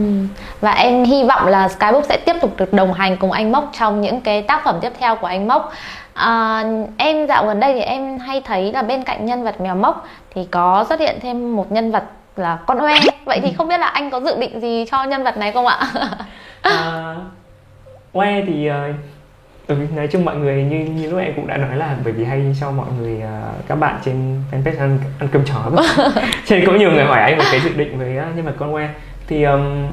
và 0.61 0.71
em 0.71 1.03
hy 1.03 1.23
vọng 1.23 1.47
là 1.47 1.67
Skybook 1.67 2.05
sẽ 2.05 2.17
tiếp 2.25 2.35
tục 2.41 2.53
được 2.57 2.73
đồng 2.73 2.93
hành 2.93 3.17
cùng 3.17 3.31
anh 3.31 3.51
mốc 3.51 3.71
trong 3.79 4.01
những 4.01 4.21
cái 4.21 4.41
tác 4.41 4.61
phẩm 4.63 4.75
tiếp 4.81 4.91
theo 4.99 5.15
của 5.15 5.27
anh 5.27 5.47
mốc. 5.47 5.71
À, 6.13 6.63
em 6.97 7.27
dạo 7.27 7.45
gần 7.45 7.59
đây 7.59 7.73
thì 7.73 7.79
em 7.79 8.19
hay 8.19 8.41
thấy 8.41 8.71
là 8.71 8.81
bên 8.81 9.03
cạnh 9.03 9.25
nhân 9.25 9.43
vật 9.43 9.61
mèo 9.61 9.75
mốc 9.75 10.07
thì 10.35 10.47
có 10.51 10.85
xuất 10.89 10.99
hiện 10.99 11.19
thêm 11.21 11.55
một 11.55 11.71
nhân 11.71 11.91
vật 11.91 12.03
là 12.35 12.57
con 12.65 12.77
oe 12.77 12.95
vậy 13.25 13.39
thì 13.43 13.53
không 13.53 13.67
biết 13.67 13.79
là 13.79 13.87
anh 13.87 14.09
có 14.09 14.19
dự 14.19 14.39
định 14.39 14.61
gì 14.61 14.85
cho 14.91 15.03
nhân 15.03 15.23
vật 15.23 15.37
này 15.37 15.51
không 15.51 15.67
ạ? 15.67 15.79
À, 16.61 17.15
oe 18.13 18.41
thì 18.47 18.69
uh 18.69 18.95
ừ, 19.67 19.75
nói 19.95 20.07
chung 20.07 20.25
mọi 20.25 20.35
người 20.35 20.63
như 20.63 20.85
như 20.85 21.09
lúc 21.09 21.19
em 21.19 21.33
cũng 21.35 21.47
đã 21.47 21.57
nói 21.57 21.77
là 21.77 21.95
bởi 22.03 22.13
vì 22.13 22.25
hay 22.25 22.55
cho 22.59 22.71
mọi 22.71 22.87
người 22.99 23.17
uh, 23.17 23.67
các 23.67 23.75
bạn 23.75 23.99
trên 24.05 24.41
fanpage 24.51 24.79
ăn 24.79 24.99
ăn 25.19 25.29
cơm 25.31 25.45
chó 25.45 25.71
cho 26.45 26.55
nên 26.55 26.65
cũng 26.65 26.77
nhiều 26.77 26.91
người 26.91 27.05
hỏi 27.05 27.21
anh 27.21 27.37
một 27.37 27.43
cái 27.51 27.59
dự 27.59 27.69
định 27.75 27.97
với 27.97 28.17
uh, 28.17 28.35
nhân 28.35 28.45
vật 28.45 28.55
con 28.57 28.73
que. 28.73 28.89
Thì 29.27 29.43
um, 29.43 29.87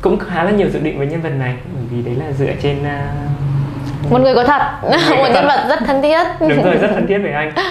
cũng 0.00 0.18
khá 0.18 0.44
là 0.44 0.50
nhiều 0.50 0.68
dự 0.68 0.80
định 0.80 0.98
với 0.98 1.06
nhân 1.06 1.20
vật 1.20 1.30
này 1.38 1.54
bởi 1.74 1.84
vì 1.90 2.02
đấy 2.02 2.14
là 2.14 2.32
dựa 2.32 2.52
trên 2.62 2.78
uh, 2.78 4.12
một 4.12 4.20
người 4.20 4.34
có 4.34 4.44
thật. 4.44 4.62
Một 4.82 5.28
nhân 5.34 5.46
vật 5.46 5.66
rất 5.68 5.78
thân 5.86 6.02
thiết. 6.02 6.26
Đúng 6.40 6.62
rồi 6.62 6.76
rất 6.76 6.90
thân 6.94 7.06
thiết 7.06 7.18
với 7.18 7.32
anh. 7.32 7.52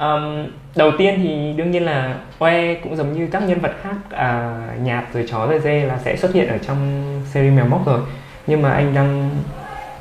Um, 0.00 0.46
đầu 0.76 0.90
tiên 0.98 1.20
thì 1.22 1.52
đương 1.56 1.70
nhiên 1.70 1.84
là 1.84 2.14
oe 2.38 2.74
cũng 2.74 2.96
giống 2.96 3.12
như 3.12 3.28
các 3.32 3.42
nhân 3.42 3.60
vật 3.60 3.72
khác 3.82 3.94
à, 4.10 4.58
nhạt 4.82 5.04
rồi 5.14 5.26
chó 5.30 5.46
rồi 5.46 5.58
dê 5.58 5.84
là 5.84 5.98
sẽ 6.04 6.16
xuất 6.16 6.34
hiện 6.34 6.48
ở 6.48 6.58
trong 6.58 7.04
series 7.32 7.56
mèo 7.56 7.66
mốc 7.66 7.86
rồi. 7.86 8.00
Nhưng 8.46 8.62
mà 8.62 8.70
anh 8.70 8.94
đang 8.94 9.30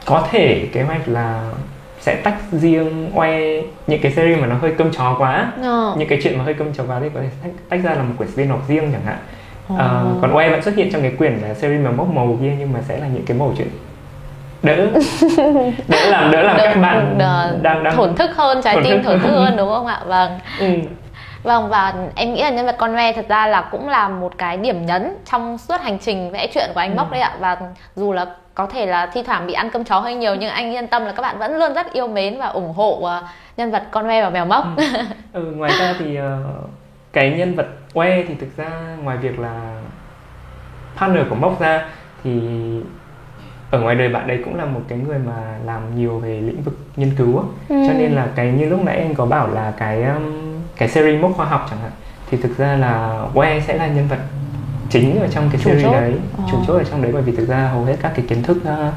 có 0.09 0.27
thể 0.31 0.67
kế 0.73 0.83
hoạch 0.83 1.07
là 1.07 1.41
sẽ 1.99 2.15
tách 2.15 2.35
riêng 2.51 3.11
oe 3.15 3.39
những 3.87 4.01
cái 4.01 4.11
series 4.11 4.39
mà 4.39 4.47
nó 4.47 4.55
hơi 4.61 4.73
cơm 4.77 4.91
chó 4.91 5.15
quá 5.17 5.51
Ờ. 5.63 5.93
những 5.97 6.07
cái 6.07 6.19
chuyện 6.23 6.37
mà 6.37 6.43
hơi 6.43 6.53
cơm 6.53 6.73
chó 6.73 6.83
quá 6.87 6.99
thì 7.01 7.09
có 7.13 7.19
thể 7.21 7.27
tách, 7.43 7.51
tách 7.69 7.79
ra 7.83 7.91
là 7.93 8.03
một 8.03 8.13
quyển 8.17 8.29
spin-off 8.35 8.59
riêng 8.67 8.89
chẳng 8.91 9.01
hạn 9.05 9.17
Ờ. 9.69 9.75
Ờ, 9.77 10.05
còn 10.21 10.33
oe 10.33 10.49
vẫn 10.49 10.61
xuất 10.61 10.75
hiện 10.75 10.89
trong 10.91 11.01
cái 11.01 11.11
quyển 11.17 11.33
là 11.33 11.53
series 11.53 11.81
mèo 11.83 11.91
mốc 11.93 12.07
màu 12.13 12.37
kia 12.41 12.51
nhưng 12.59 12.73
mà 12.73 12.79
sẽ 12.87 12.97
là 12.97 13.07
những 13.07 13.25
cái 13.25 13.37
màu 13.37 13.53
chuyện 13.57 13.67
đỡ 14.63 14.75
đỡ 15.87 16.09
làm 16.09 16.31
đỡ 16.31 16.41
làm 16.43 16.57
Đỡ- 16.57 16.63
các 16.73 16.81
bạn 16.81 17.15
đỡ 17.17 17.57
đang 17.61 17.83
đang 17.83 17.95
thổn 17.95 18.15
thức 18.15 18.31
hơn 18.35 18.61
trái 18.63 18.75
thổn 18.75 18.83
tim 18.83 19.03
thổn 19.03 19.19
thức 19.19 19.29
hơn. 19.31 19.57
đúng 19.57 19.69
không 19.69 19.87
ạ 19.87 20.01
vâng 20.05 20.39
ừ. 20.59 20.67
vâng 21.43 21.69
và 21.69 21.93
em 22.15 22.33
nghĩ 22.33 22.41
là 22.41 22.49
nhân 22.49 22.65
vật 22.65 22.75
Conway 22.79 23.13
thật 23.13 23.25
ra 23.29 23.47
là 23.47 23.61
cũng 23.71 23.89
là 23.89 24.09
một 24.09 24.37
cái 24.37 24.57
điểm 24.57 24.85
nhấn 24.85 25.15
trong 25.31 25.57
suốt 25.57 25.81
hành 25.81 25.97
trình 25.99 26.31
vẽ 26.31 26.47
truyện 26.53 26.69
của 26.73 26.79
anh 26.79 26.91
Ừ. 26.91 26.95
Mốc 26.97 27.11
đấy 27.11 27.21
ạ 27.21 27.31
và 27.39 27.57
dù 27.95 28.13
là 28.13 28.25
có 28.59 28.67
thể 28.67 28.85
là 28.85 29.05
thi 29.13 29.23
thoảng 29.23 29.47
bị 29.47 29.53
ăn 29.53 29.69
cơm 29.69 29.83
chó 29.83 29.99
hơi 29.99 30.15
nhiều 30.15 30.35
nhưng 30.35 30.49
anh 30.49 30.71
yên 30.71 30.87
tâm 30.87 31.05
là 31.05 31.11
các 31.11 31.21
bạn 31.21 31.39
vẫn 31.39 31.57
luôn 31.57 31.73
rất 31.73 31.93
yêu 31.93 32.07
mến 32.07 32.39
và 32.39 32.47
ủng 32.47 32.73
hộ 32.73 32.99
ờ, 33.03 33.23
nhân 33.57 33.71
vật 33.71 33.83
Conway 33.91 34.23
và 34.23 34.29
mèo 34.29 34.45
Mốc 34.45 34.65
Ừ. 34.77 34.83
ừ, 35.33 35.51
ngoài 35.55 35.71
ra 35.79 35.95
thì 35.99 36.15
ờ, 36.15 36.43
cái 37.13 37.31
nhân 37.31 37.55
vật 37.55 37.67
oe 37.93 38.23
thì 38.27 38.35
thực 38.35 38.57
ra 38.57 38.69
ngoài 39.03 39.17
việc 39.17 39.39
là 39.39 39.81
partner 40.97 41.23
của 41.29 41.35
mốc 41.35 41.59
ra 41.61 41.85
thì 42.23 42.31
ở 43.71 43.79
ngoài 43.79 43.95
đời 43.95 44.09
bạn 44.09 44.27
đấy 44.27 44.41
cũng 44.45 44.55
là 44.55 44.65
một 44.65 44.81
cái 44.87 44.97
người 44.97 45.17
mà 45.19 45.57
làm 45.65 45.95
nhiều 45.95 46.19
về 46.19 46.41
lĩnh 46.41 46.61
vực 46.61 46.77
nghiên 46.95 47.15
cứu. 47.15 47.43
Ừ. 47.69 47.75
cho 47.87 47.93
nên 47.93 48.11
là 48.11 48.27
cái 48.35 48.51
như 48.51 48.69
lúc 48.69 48.83
nãy 48.83 48.97
em 48.97 49.15
có 49.15 49.25
bảo 49.25 49.47
là 49.47 49.73
cái 49.77 50.05
cái 50.77 50.89
series 50.89 51.21
mốc 51.21 51.31
khoa 51.35 51.45
học 51.45 51.67
chẳng 51.69 51.79
hạn 51.79 51.91
thì 52.29 52.37
thực 52.37 52.57
ra 52.57 52.75
là 52.75 53.23
oe 53.33 53.59
sẽ 53.59 53.77
là 53.77 53.87
nhân 53.87 54.07
vật 54.07 54.19
chính 54.89 55.19
ở 55.21 55.27
trong 55.31 55.49
cái 55.51 55.61
Chủ 55.63 55.69
series 55.69 55.83
chốt. 55.85 55.91
đấy 55.91 56.13
Ờ. 56.37 56.43
chủ 56.51 56.57
chốt 56.67 56.73
ở 56.77 56.83
trong 56.83 57.01
đấy 57.01 57.11
bởi 57.13 57.21
vì 57.21 57.31
thực 57.35 57.47
ra 57.47 57.69
hầu 57.73 57.83
hết 57.83 57.95
các 58.01 58.11
cái 58.15 58.25
kiến 58.29 58.43
thức 58.43 58.57
ờ, 58.65 58.91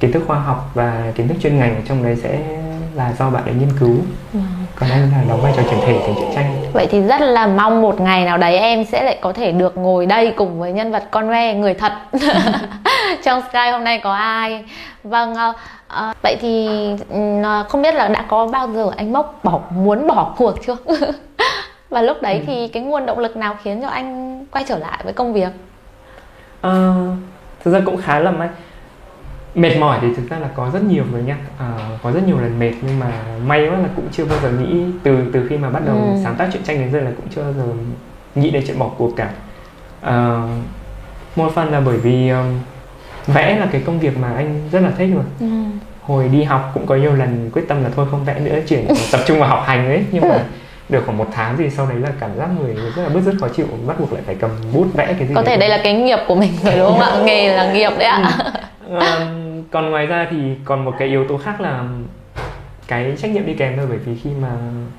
kiến 0.00 0.12
thức 0.12 0.22
khoa 0.26 0.38
học 0.38 0.70
và 0.74 1.02
kiến 1.14 1.28
thức 1.28 1.34
chuyên 1.42 1.58
ngành 1.58 1.74
ở 1.76 1.80
trong 1.88 2.02
đấy 2.04 2.16
sẽ 2.22 2.38
là 2.94 3.12
do 3.18 3.30
bạn 3.30 3.44
ấy 3.44 3.54
nghiên 3.54 3.78
cứu 3.80 3.96
Vâng. 4.32 4.42
còn 4.74 4.90
anh 4.90 5.00
là 5.12 5.24
đóng 5.28 5.40
vai 5.42 5.52
trò 5.56 5.62
chuyển 5.70 5.80
thể 5.86 5.98
thành 6.06 6.14
truyện 6.16 6.28
tranh 6.34 6.54
Vậy 6.72 6.86
thì 6.90 7.02
rất 7.02 7.20
là 7.20 7.46
mong 7.46 7.82
một 7.82 8.00
ngày 8.00 8.24
nào 8.24 8.38
đấy 8.38 8.58
em 8.58 8.84
sẽ 8.84 9.02
lại 9.04 9.18
có 9.20 9.32
thể 9.32 9.52
được 9.52 9.76
ngồi 9.76 10.06
đây 10.06 10.32
cùng 10.36 10.60
với 10.60 10.72
nhân 10.72 10.92
vật 10.92 11.04
Conway 11.12 11.54
người 11.58 11.74
thật 11.74 11.92
trong 13.24 13.42
Sky 13.50 13.70
hôm 13.72 13.84
nay 13.84 14.00
có 14.04 14.12
ai 14.12 14.64
Vâng 15.04 15.34
ờ, 15.34 15.52
ờ, 15.88 16.12
vậy 16.22 16.36
thì 16.40 16.68
ờ, 17.42 17.64
không 17.68 17.82
biết 17.82 17.94
là 17.94 18.08
đã 18.08 18.24
có 18.28 18.46
bao 18.46 18.68
giờ 18.74 18.90
anh 18.96 19.12
Mốc 19.12 19.40
bỏ 19.42 19.60
muốn 19.70 20.06
bỏ 20.06 20.34
cuộc 20.38 20.54
chưa 20.66 20.76
và 21.90 22.02
lúc 22.02 22.16
đấy 22.22 22.34
Ừ. 22.34 22.44
thì 22.46 22.68
cái 22.68 22.82
nguồn 22.82 23.06
động 23.06 23.18
lực 23.18 23.36
nào 23.36 23.56
khiến 23.64 23.82
cho 23.82 23.88
anh 23.88 24.38
quay 24.50 24.64
trở 24.68 24.78
lại 24.78 25.00
với 25.04 25.12
công 25.12 25.32
việc? 25.32 25.48
Ờ, 26.60 26.94
thực 27.64 27.70
ra 27.70 27.80
cũng 27.86 27.96
khá 27.96 28.18
là 28.18 28.30
may. 28.30 28.48
Mệt 29.54 29.76
mỏi 29.78 29.98
thì 30.02 30.08
thực 30.16 30.30
ra 30.30 30.38
là 30.38 30.48
có 30.54 30.70
rất 30.72 30.82
nhiều 30.82 31.04
rồi 31.12 31.22
nha. 31.22 31.36
Ờ, 31.58 31.66
có 32.02 32.12
rất 32.12 32.20
nhiều 32.26 32.38
lần 32.38 32.58
mệt 32.58 32.72
nhưng 32.82 32.98
mà 32.98 33.12
may 33.46 33.68
quá 33.68 33.78
là 33.78 33.88
cũng 33.96 34.04
chưa 34.12 34.24
bao 34.24 34.38
giờ 34.42 34.50
nghĩ 34.50 34.84
từ 35.02 35.18
từ 35.32 35.46
khi 35.48 35.56
mà 35.56 35.70
bắt 35.70 35.82
đầu 35.86 35.96
Ừ. 35.96 36.20
sáng 36.24 36.34
tác 36.34 36.48
truyện 36.52 36.62
tranh 36.62 36.78
đến 36.80 36.92
giờ 36.92 37.00
là 37.00 37.10
cũng 37.16 37.26
chưa 37.34 37.42
bao 37.42 37.52
giờ 37.52 37.64
nghĩ 38.34 38.50
đến 38.50 38.64
chuyện 38.66 38.78
bỏ 38.78 38.90
cuộc 38.98 39.16
cả. 39.16 39.30
Ờ, 40.02 40.42
một 41.36 41.52
phần 41.54 41.72
là 41.72 41.80
bởi 41.80 41.96
vì 41.96 42.28
um, 42.28 42.58
vẽ 43.26 43.56
là 43.58 43.66
cái 43.72 43.82
công 43.86 43.98
việc 44.00 44.18
mà 44.18 44.32
anh 44.34 44.60
rất 44.72 44.80
là 44.80 44.90
thích 44.98 45.10
rồi 45.14 45.50
hồi 46.02 46.28
đi 46.28 46.42
học 46.42 46.70
cũng 46.74 46.86
có 46.86 46.96
nhiều 46.96 47.12
lần 47.14 47.50
quyết 47.52 47.62
tâm 47.68 47.82
là 47.84 47.90
thôi 47.96 48.06
không 48.10 48.24
vẽ 48.24 48.40
nữa 48.40 48.58
chuyển 48.68 48.86
tập 49.12 49.20
trung 49.26 49.40
vào 49.40 49.48
học 49.48 49.62
hành 49.66 49.86
ấy. 49.86 50.04
Nhưng 50.12 50.28
mà 50.28 50.44
được 50.88 51.02
khoảng 51.06 51.18
một 51.18 51.26
tháng 51.32 51.56
thì 51.58 51.70
sau 51.70 51.86
đấy 51.86 51.98
là 51.98 52.08
cảm 52.20 52.30
giác 52.38 52.48
người 52.60 52.74
rất 52.74 53.02
là 53.02 53.08
bứt 53.08 53.20
rứt 53.20 53.34
khó 53.40 53.48
chịu 53.48 53.66
bắt 53.86 54.00
buộc 54.00 54.12
lại 54.12 54.22
phải 54.26 54.34
cầm 54.34 54.50
bút 54.72 54.86
vẽ 54.94 55.06
cái 55.18 55.28
gì 55.28 55.34
có 55.34 55.42
thể 55.42 55.56
đây 55.56 55.68
là 55.68 55.80
cái 55.84 55.92
nghiệp 55.94 56.18
của 56.28 56.34
mình 56.34 56.52
rồi 56.64 56.74
đúng 56.76 56.86
không 56.86 57.00
ạ? 57.00 57.22
Nghề 57.24 57.56
là 57.56 57.72
nghiệp 57.72 57.90
đấy 57.98 58.08
ạ. 58.08 58.30
Ờ, 58.90 59.26
còn 59.70 59.90
ngoài 59.90 60.06
ra 60.06 60.26
thì 60.30 60.36
còn 60.64 60.84
một 60.84 60.94
cái 60.98 61.08
yếu 61.08 61.28
tố 61.28 61.36
khác 61.38 61.60
là 61.60 61.84
cái 62.88 63.12
trách 63.22 63.30
nhiệm 63.30 63.46
đi 63.46 63.54
kèm 63.54 63.76
thôi 63.76 63.86
bởi 63.88 63.98
vì 63.98 64.16
khi 64.24 64.30
mà 64.42 64.48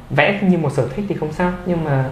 vẽ 0.10 0.40
như 0.42 0.58
một 0.58 0.72
sở 0.74 0.88
thích 0.96 1.06
thì 1.10 1.16
không 1.16 1.32
sao 1.34 1.52
nhưng 1.66 1.84
mà 1.86 2.04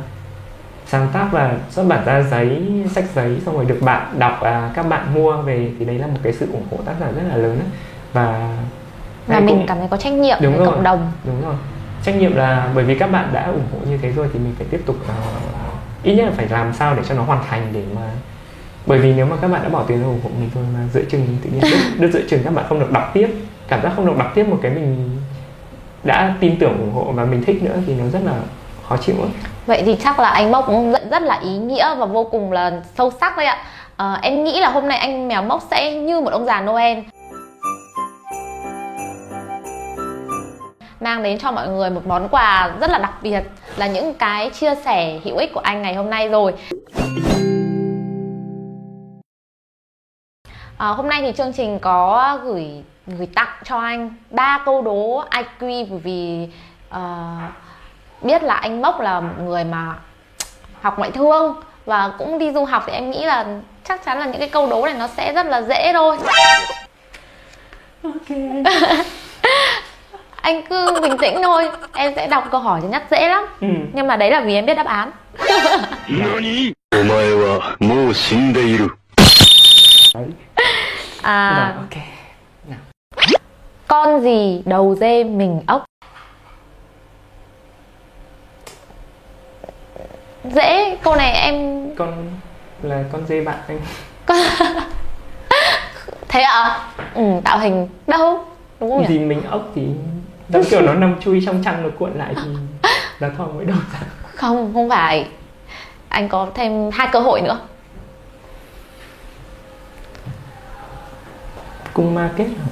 sáng 0.86 1.08
tác 1.14 1.28
và 1.32 1.54
xuất 1.70 1.84
bản 1.84 2.06
ra 2.06 2.22
giấy 2.22 2.62
sách 2.92 3.06
giấy 3.16 3.38
xong 3.46 3.56
rồi 3.56 3.66
được 3.66 3.78
bạn 3.82 4.16
đọc 4.20 4.42
à, 4.42 4.70
các 4.76 4.84
bạn 4.84 5.14
mua 5.14 5.38
về 5.38 5.70
thì 5.80 5.86
đấy 5.86 5.98
là 6.00 6.08
một 6.08 6.18
cái 6.24 6.34
sự 6.34 6.48
ủng 6.54 6.66
hộ 6.72 6.78
tác 6.86 6.94
giả 7.00 7.08
rất 7.16 7.22
là 7.30 7.36
lớn 7.36 7.60
ấy. 7.60 7.68
và 8.14 8.58
và 9.28 9.40
mình 9.40 9.48
cũng- 9.58 9.68
cảm 9.68 9.78
thấy 9.78 9.88
có 9.92 9.98
trách 9.98 10.14
nhiệm 10.14 10.38
Đúng 10.42 10.54
với 10.56 10.66
rồi. 10.66 10.74
cộng 10.74 10.84
đồng. 10.84 11.12
đúng 11.26 11.42
rồi 11.46 11.56
trách 12.04 12.16
nhiệm 12.16 12.36
là 12.36 12.70
bởi 12.76 12.84
vì 12.84 12.96
các 12.96 13.12
bạn 13.12 13.30
đã 13.34 13.46
ủng 13.46 13.68
hộ 13.72 13.78
như 13.90 13.98
thế 13.98 14.12
rồi 14.12 14.28
thì 14.34 14.40
mình 14.40 14.56
phải 14.58 14.68
tiếp 14.72 14.82
tục 14.86 14.96
ờ, 15.08 15.14
ít 16.04 16.16
nhất 16.16 16.26
là 16.26 16.32
phải 16.38 16.48
làm 16.50 16.74
sao 16.74 16.96
để 16.96 17.02
cho 17.10 17.16
nó 17.16 17.24
hoàn 17.24 17.44
thành 17.50 17.68
để 17.74 17.84
mà 17.96 18.02
bởi 18.86 19.00
vì 19.00 19.14
nếu 19.14 19.26
mà 19.26 19.36
các 19.42 19.48
bạn 19.48 19.64
đã 19.64 19.70
bỏ 19.70 19.84
tiền 19.88 20.00
ra 20.02 20.06
ủng 20.06 20.20
hộ 20.24 20.30
mình 20.40 20.50
thôi 20.54 20.64
mà 20.74 20.80
giữa 20.94 21.02
chừng 21.10 21.38
tự 21.44 21.50
nhiên 21.50 21.62
đứt, 21.72 21.78
đứt 22.00 22.10
giữa 22.14 22.22
chừng 22.30 22.44
các 22.44 22.54
bạn 22.54 22.66
không 22.70 22.80
được 22.80 22.92
đọc 22.92 23.12
tiếp 23.14 23.30
cảm 23.68 23.82
giác 23.82 23.92
không 23.96 24.06
được 24.06 24.18
đọc 24.18 24.32
tiếp 24.36 24.44
một 24.44 24.60
cái 24.62 24.72
mình 24.72 25.22
đã 26.04 26.36
tin 26.40 26.60
tưởng 26.60 26.80
ủng 26.80 26.94
hộ 26.94 27.12
và 27.12 27.26
mình 27.26 27.44
thích 27.44 27.64
nữa 27.64 27.76
thì 27.88 27.94
nó 27.94 28.06
rất 28.14 28.20
là 28.26 28.34
khó 28.88 28.98
chịu 28.98 29.16
ấy. 29.22 29.30
Vậy 29.66 29.84
thì 29.86 29.96
chắc 30.04 30.20
là 30.20 30.30
anh 30.30 30.52
Mốc 30.52 30.66
cũng 30.68 30.92
rất, 30.92 31.12
rất 31.12 31.22
là 31.22 31.40
ý 31.44 31.58
nghĩa 31.58 31.96
và 31.96 32.06
vô 32.06 32.24
cùng 32.24 32.52
là 32.52 32.82
sâu 32.98 33.12
sắc 33.20 33.38
đấy 33.38 33.46
ạ 33.46 33.58
Ờ, 33.98 34.18
Em 34.22 34.44
nghĩ 34.44 34.60
là 34.60 34.70
hôm 34.70 34.88
nay 34.88 34.98
anh 34.98 35.28
Mèo 35.28 35.44
Mốc 35.44 35.64
sẽ 35.72 35.94
như 35.94 36.20
một 36.22 36.32
ông 36.32 36.46
già 36.46 36.62
Noel 36.62 36.98
Mang 41.00 41.24
đến 41.24 41.40
cho 41.40 41.52
mọi 41.52 41.68
người 41.68 41.90
một 41.90 42.08
món 42.08 42.30
quà 42.30 42.72
rất 42.82 42.90
là 42.90 42.98
đặc 42.98 43.14
biệt 43.22 43.42
Là 43.78 43.88
những 43.88 44.14
cái 44.14 44.50
chia 44.50 44.76
sẻ 44.76 45.20
hữu 45.24 45.38
ích 45.38 45.54
của 45.54 45.60
anh 45.60 45.82
ngày 45.82 45.96
hôm 45.96 46.10
nay 46.10 46.30
rồi. 46.30 46.54
Ờ, 50.78 50.92
Hôm 50.92 51.10
nay 51.10 51.22
thì 51.22 51.32
chương 51.38 51.54
trình 51.54 51.80
có 51.80 52.40
gửi 52.44 52.84
gửi 53.08 53.28
tặng 53.36 53.58
cho 53.64 53.80
anh 53.80 54.14
ba 54.30 54.62
câu 54.66 54.82
đố 54.82 55.24
IQ 55.32 55.86
bởi 55.90 56.00
vì 56.04 56.48
ờ, 56.90 57.26
biết 58.22 58.44
là 58.44 58.54
anh 58.54 58.82
Mốc 58.82 59.00
là 59.00 59.20
một 59.20 59.34
người 59.44 59.64
mà 59.64 59.96
học 60.82 60.98
ngoại 61.00 61.12
thương 61.12 61.56
và 61.86 62.12
cũng 62.18 62.40
đi 62.40 62.52
du 62.52 62.66
học 62.66 62.84
thì 62.88 62.94
em 62.94 63.12
nghĩ 63.12 63.26
là 63.26 63.46
chắc 63.84 64.06
chắn 64.06 64.20
là 64.20 64.26
những 64.26 64.40
cái 64.40 64.50
câu 64.50 64.68
đố 64.68 64.86
này 64.86 64.94
nó 64.94 65.08
sẽ 65.08 65.34
rất 65.34 65.46
là 65.46 65.62
dễ 65.62 65.94
thôi 65.94 66.18
anh 70.48 70.62
cứ 70.70 71.00
bình 71.02 71.18
tĩnh 71.18 71.40
thôi 71.44 71.70
em 71.94 72.14
sẽ 72.16 72.28
đọc 72.28 72.48
câu 72.52 72.62
hỏi 72.62 72.80
cho 72.84 72.88
nhất 72.88 73.04
dễ 73.12 73.28
lắm. 73.28 73.44
Ừ. 73.62 73.68
nhưng 73.94 74.08
mà 74.08 74.16
đấy 74.16 74.32
là 74.32 74.42
vì 74.42 74.54
em 74.54 74.66
biết 74.66 74.74
đáp 74.74 74.86
án. 74.86 75.12
À, 81.22 81.76
okay. 81.78 82.08
Con 83.88 84.22
gì 84.22 84.62
đầu 84.66 84.96
dê 84.96 85.24
mình 85.24 85.62
ốc? 85.68 85.86
Dễ 90.44 90.98
câu 91.04 91.16
này 91.16 91.32
em 91.32 91.56
con 91.96 92.32
là 92.82 93.04
con 93.12 93.26
dê 93.28 93.42
bạn 93.42 93.58
anh. 93.68 93.80
Con... 94.26 94.38
thế 96.28 96.42
ạ? 96.42 96.64
À? 96.64 96.80
ừ, 97.16 97.24
tạo 97.44 97.60
hình 97.60 97.88
đâu 98.08 98.46
đúng 98.80 98.90
không 98.90 99.02
nhỉ? 99.02 99.08
gì 99.08 99.20
mình 99.20 99.42
ốc 99.50 99.72
thì 99.76 99.82
giống 100.50 100.64
kiểu 100.70 100.82
nó 100.82 100.94
nằm 100.94 101.16
chui 101.22 101.44
trong 101.46 101.64
chăn 101.64 101.84
nó 101.84 101.90
cuộn 102.00 102.12
lại 102.14 102.36
thì 102.36 102.50
nó 103.20 103.28
thò 103.38 103.46
mới 103.48 103.66
đầu 103.66 103.78
ra. 103.94 104.00
Không 104.36 104.74
không 104.74 104.90
phải. 104.90 105.28
Anh 106.10 106.30
có 106.30 106.48
thêm 106.56 106.90
hai 106.94 107.08
cơ 107.12 107.20
hội 107.20 107.42
nữa. 107.42 107.60
Cung 111.94 112.16
ma 112.16 112.30
kết 112.38 112.46
hả? 112.46 112.66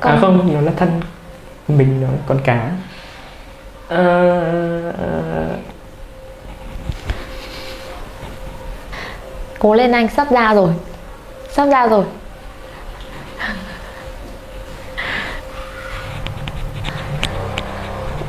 Con- 0.00 0.12
à 0.12 0.18
không 0.20 0.54
nó 0.54 0.60
là 0.60 0.72
thân 0.76 1.00
mình 1.68 2.00
nó 2.00 2.06
là 2.08 2.18
con 2.26 2.40
cá. 2.44 2.70
Ờ, 3.88 4.40
ờ, 4.90 5.48
cố 9.58 9.74
lên 9.74 9.92
anh 9.92 10.08
sắp 10.08 10.30
ra 10.32 10.54
rồi. 10.54 10.70
Sắp 11.50 11.66
ra 11.66 11.86
rồi 11.86 12.04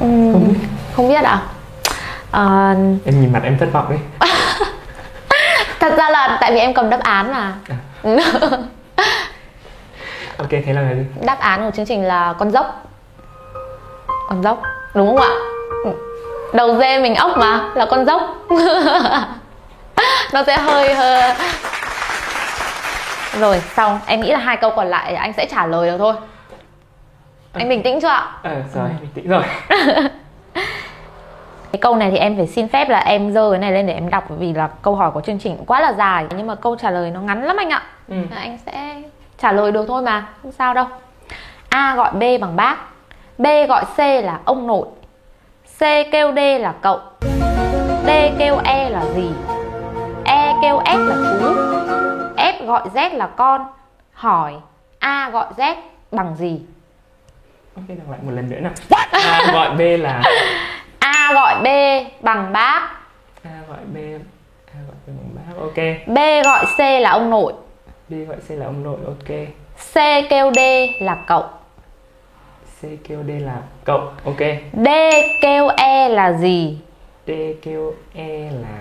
Ừm, 0.01 0.33
không 0.33 0.47
biết. 0.47 0.59
Không 0.95 1.09
biết 1.09 1.23
ạ 1.23 1.41
à, 2.31 2.75
em 3.05 3.21
nhìn 3.21 3.33
mặt 3.33 3.41
em 3.43 3.57
thất 3.57 3.69
vọng 3.73 3.85
đấy 3.89 3.99
thật 5.79 5.93
ra 5.97 6.09
là 6.09 6.37
tại 6.41 6.51
vì 6.51 6.59
em 6.59 6.73
cầm 6.73 6.89
đáp 6.89 6.99
án 7.03 7.31
mà. 7.31 7.53
Ok 10.37 10.49
thế 10.49 10.73
là 10.73 10.93
gì? 10.93 11.05
Đáp 11.25 11.39
án 11.39 11.65
của 11.65 11.71
chương 11.75 11.85
trình 11.85 12.03
là 12.03 12.33
con 12.39 12.51
dốc. 12.51 12.85
Con 14.29 14.43
dốc 14.43 14.61
đúng 14.93 15.07
không 15.07 15.17
ạ? 15.17 15.29
Ừ. 15.83 15.91
đầu 16.53 16.79
dê 16.79 16.99
mình 16.99 17.15
ốc 17.15 17.37
mà 17.37 17.61
là 17.75 17.85
con 17.85 18.05
dốc. 18.05 18.21
Nó 20.33 20.43
sẽ 20.43 20.57
hơi 20.57 20.93
hơi. 20.93 21.33
Rồi 23.39 23.61
xong. 23.75 23.99
Em 24.05 24.21
nghĩ 24.21 24.31
là 24.31 24.39
hai 24.39 24.57
câu 24.57 24.71
còn 24.75 24.87
lại 24.87 25.15
anh 25.15 25.33
sẽ 25.37 25.47
trả 25.51 25.65
lời 25.65 25.89
được 25.89 25.97
thôi 25.97 26.13
anh 27.53 27.69
bình 27.69 27.83
tĩnh 27.83 27.99
chưa 28.01 28.07
ạ? 28.07 28.31
Ờ 28.43 28.63
rồi 28.73 28.89
bình 29.01 29.09
tĩnh 29.13 29.27
rồi. 29.27 29.43
Cái 31.71 31.79
câu 31.81 31.95
này 31.95 32.11
thì 32.11 32.17
em 32.17 32.37
phải 32.37 32.47
xin 32.47 32.67
phép 32.67 32.89
là 32.89 32.99
em 32.99 33.31
dơ 33.31 33.51
cái 33.51 33.59
này 33.59 33.71
lên 33.71 33.87
để 33.87 33.93
em 33.93 34.09
đọc 34.09 34.23
vì 34.29 34.53
là 34.53 34.69
câu 34.81 34.95
hỏi 34.95 35.11
của 35.11 35.21
chương 35.21 35.39
trình 35.39 35.57
cũng 35.57 35.65
quá 35.65 35.81
là 35.81 35.93
dài. 35.93 36.25
Nhưng 36.37 36.47
mà 36.47 36.55
câu 36.55 36.75
trả 36.75 36.91
lời 36.91 37.11
nó 37.11 37.21
ngắn 37.21 37.43
lắm 37.43 37.57
anh 37.57 37.69
ạ. 37.69 37.83
Ừ. 38.07 38.15
Là 38.31 38.37
anh 38.37 38.57
sẽ 38.65 39.01
trả 39.37 39.51
lời 39.51 39.71
được 39.71 39.85
thôi 39.87 40.01
mà 40.01 40.27
không 40.41 40.51
sao 40.51 40.73
đâu. 40.73 40.85
A 41.69 41.95
gọi 41.95 42.11
B 42.11 42.23
bằng 42.41 42.55
bác 42.55 42.77
B 43.37 43.47
gọi 43.69 43.85
C 43.95 43.99
là 43.99 44.39
ông 44.45 44.67
nội 44.67 44.87
C 45.77 45.81
kêu 46.11 46.31
D 46.35 46.39
là 46.59 46.73
cậu 46.81 46.99
D 48.05 48.09
kêu 48.39 48.57
E 48.63 48.89
là 48.89 49.05
gì? 49.15 49.29
E 50.25 50.53
kêu 50.61 50.79
F 50.79 51.05
là 51.05 51.15
chú 51.39 51.47
F 52.37 52.65
gọi 52.65 52.81
Z 52.93 53.17
là 53.17 53.27
con. 53.27 53.65
Hỏi 54.13 54.53
A 54.99 55.29
gọi 55.29 55.45
Z 55.57 55.75
bằng 56.11 56.35
gì 56.35 56.61
ok 57.75 57.83
đọc 57.87 58.09
lại 58.09 58.19
một 58.23 58.31
lần 58.31 58.49
nữa 58.49 58.59
nào. 58.59 58.71
A 59.11 59.51
gọi 59.53 59.75
b 59.75 59.79
là 60.01 60.21
A 60.99 61.31
gọi 61.33 61.55
B 61.63 61.67
bằng 62.23 62.53
bác. 62.53 62.89
A 63.43 63.51
gọi 63.67 63.77
b 63.93 63.97
a 64.67 64.79
gọi 64.87 64.95
b 65.05 65.07
bằng 65.07 65.29
bác. 65.35 65.61
Ok. 65.61 66.07
B 66.07 66.17
gọi 66.45 66.65
C 66.77 66.79
là 67.01 67.09
ông 67.09 67.29
nội. 67.29 67.53
B 68.09 68.13
gọi 68.27 68.37
c 68.47 68.51
là 68.51 68.65
ông 68.65 68.83
nội 68.83 68.97
ok. 69.05 69.37
C 69.93 69.95
kêu 70.29 70.51
D 70.53 70.59
là 70.99 71.15
cậu. 71.27 71.43
C 72.81 72.83
kêu 73.07 73.23
d 73.23 73.29
là 73.41 73.57
cậu 73.83 73.99
ok. 74.25 74.39
D 74.73 74.87
kêu 75.41 75.67
E 75.67 76.09
là 76.09 76.33
gì? 76.33 76.77
D 77.27 77.31
kêu 77.61 77.93
e 78.13 78.49
là 78.61 78.77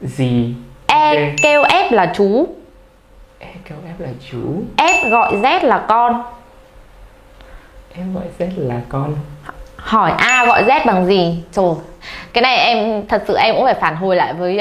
gì? 0.00 0.54
E 0.86 1.10
Ok. 1.10 1.34
kêu 1.42 1.62
F 1.62 1.92
là 1.94 2.12
chú. 2.16 2.46
E 3.38 3.46
kêu 3.68 3.78
f 3.98 4.02
là 4.02 4.08
chú. 4.30 4.62
F 4.76 5.10
gọi 5.10 5.32
Z 5.36 5.64
là 5.66 5.84
con 5.88 6.22
em 7.94 8.14
gọi 8.14 8.24
z 8.38 8.68
là 8.68 8.80
con. 8.88 9.16
Hỏi 9.76 10.12
A 10.18 10.44
gọi 10.46 10.64
Z 10.64 10.86
bằng 10.86 11.06
gì? 11.06 11.44
Trời 11.52 11.74
Cái 12.32 12.42
này 12.42 12.56
em 12.56 13.06
thật 13.08 13.22
sự 13.28 13.36
em 13.36 13.54
cũng 13.54 13.64
phải 13.64 13.74
phản 13.74 13.96
hồi 13.96 14.16
lại 14.16 14.34
với 14.34 14.58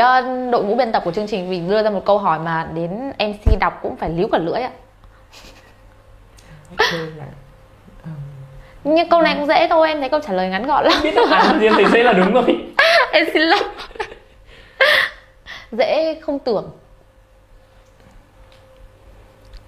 đội 0.51 0.63
ngũ 0.63 0.75
biên 0.75 0.91
tập 0.91 1.01
của 1.05 1.11
chương 1.11 1.27
trình 1.27 1.49
Vì 1.49 1.59
đưa 1.59 1.83
ra 1.83 1.89
một 1.89 2.05
câu 2.05 2.17
hỏi 2.17 2.39
mà 2.39 2.67
đến 2.73 3.11
MC 3.19 3.59
đọc 3.59 3.79
cũng 3.83 3.95
phải 3.95 4.09
líu 4.09 4.27
cả 4.31 4.37
lưỡi 4.37 4.61
ạ. 4.61 4.71
Nhưng 8.83 9.09
câu 9.09 9.21
này 9.21 9.35
cũng 9.35 9.47
dễ 9.47 9.67
thôi 9.67 9.87
em 9.87 9.99
thấy 9.99 10.09
câu 10.09 10.19
trả 10.19 10.33
lời 10.33 10.49
ngắn 10.49 10.67
gọn 10.67 10.85
lắm. 10.85 10.93
Biết 11.03 11.15
đáp 11.15 11.27
án 11.31 11.59
em 11.59 11.73
thấy 11.73 11.85
dễ 11.85 12.03
là 12.03 12.13
đúng 12.13 12.33
rồi. 12.33 12.65
Em 13.11 13.25
xin 13.33 13.41
lỗi. 13.41 13.63
Dễ 15.71 16.19
không 16.21 16.39
tưởng 16.39 16.71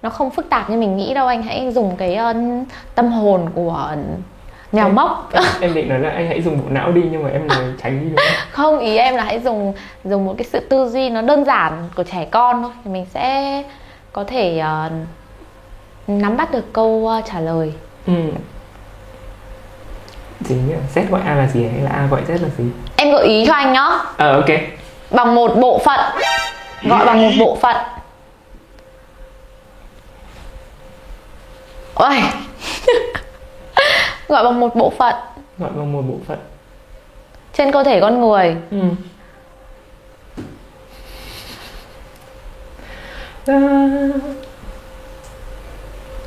Nó 0.02 0.10
không 0.10 0.30
phức 0.30 0.50
tạp 0.50 0.70
như 0.70 0.76
mình 0.76 0.96
nghĩ 0.96 1.14
đâu 1.14 1.26
Anh 1.26 1.42
hãy 1.42 1.72
dùng 1.72 1.96
cái 1.96 2.14
ờ, 2.14 2.34
tâm 2.94 3.12
hồn 3.12 3.50
của 3.54 3.88
mèo 4.72 4.88
mốc 4.88 5.32
em, 5.32 5.42
em 5.60 5.74
định 5.74 5.88
nói 5.88 5.98
là 5.98 6.10
anh 6.10 6.26
hãy 6.28 6.42
dùng 6.42 6.58
bộ 6.58 6.64
não 6.70 6.92
đi 6.92 7.02
nhưng 7.10 7.22
mà 7.22 7.30
em 7.30 7.48
nói 7.48 7.58
tránh 7.82 8.00
đi 8.00 8.06
đúng 8.08 8.16
không? 8.16 8.46
Không 8.50 8.78
ý 8.78 8.96
em 8.96 9.16
là 9.16 9.24
hãy 9.24 9.40
dùng 9.40 9.74
dùng 10.04 10.24
một 10.24 10.34
cái 10.38 10.46
sự 10.52 10.60
tư 10.60 10.88
duy 10.88 11.10
nó 11.10 11.22
đơn 11.22 11.44
giản 11.44 11.88
của 11.96 12.04
trẻ 12.04 12.24
con 12.30 12.62
thôi. 12.62 12.70
Thì 12.84 12.90
mình 12.90 13.06
sẽ 13.14 13.62
có 14.12 14.24
thể 14.24 14.58
ờ, 14.58 14.90
nắm 16.06 16.36
bắt 16.36 16.52
được 16.52 16.72
câu 16.72 17.08
ờ, 17.08 17.22
trả 17.32 17.40
lời. 17.40 17.72
Ừ. 18.06 18.12
Gì 20.40 20.54
nhỉ? 20.54 20.74
Z 20.94 21.02
gọi 21.10 21.20
a 21.26 21.34
là 21.34 21.46
gì 21.46 21.62
hay 21.72 21.80
là 21.80 21.90
a 21.90 22.06
gọi 22.06 22.20
z 22.28 22.32
là 22.42 22.48
gì? 22.58 22.64
Em 22.96 23.10
gợi 23.12 23.26
ý 23.26 23.46
cho 23.46 23.52
anh 23.52 23.72
nhá. 23.72 23.88
Ờ 24.16 24.32
ok. 24.32 24.50
Bằng 25.10 25.34
một 25.34 25.52
bộ 25.60 25.78
phận. 25.78 26.00
Gọi 26.82 27.06
bằng 27.06 27.22
một 27.22 27.30
bộ 27.38 27.58
phận 27.62 27.76
ôi 32.02 32.16
gọi 34.28 34.44
bằng 34.44 34.60
một 34.60 34.74
bộ 34.74 34.90
phận. 34.98 35.14
Gọi 35.58 35.70
bằng 35.76 35.92
một 35.92 36.02
bộ 36.02 36.14
phận. 36.26 36.38
Trên 37.52 37.72
cơ 37.72 37.84
thể 37.84 38.00
con 38.00 38.20
người. 38.20 38.56
Ừ. 38.70 38.78
À, 43.46 43.58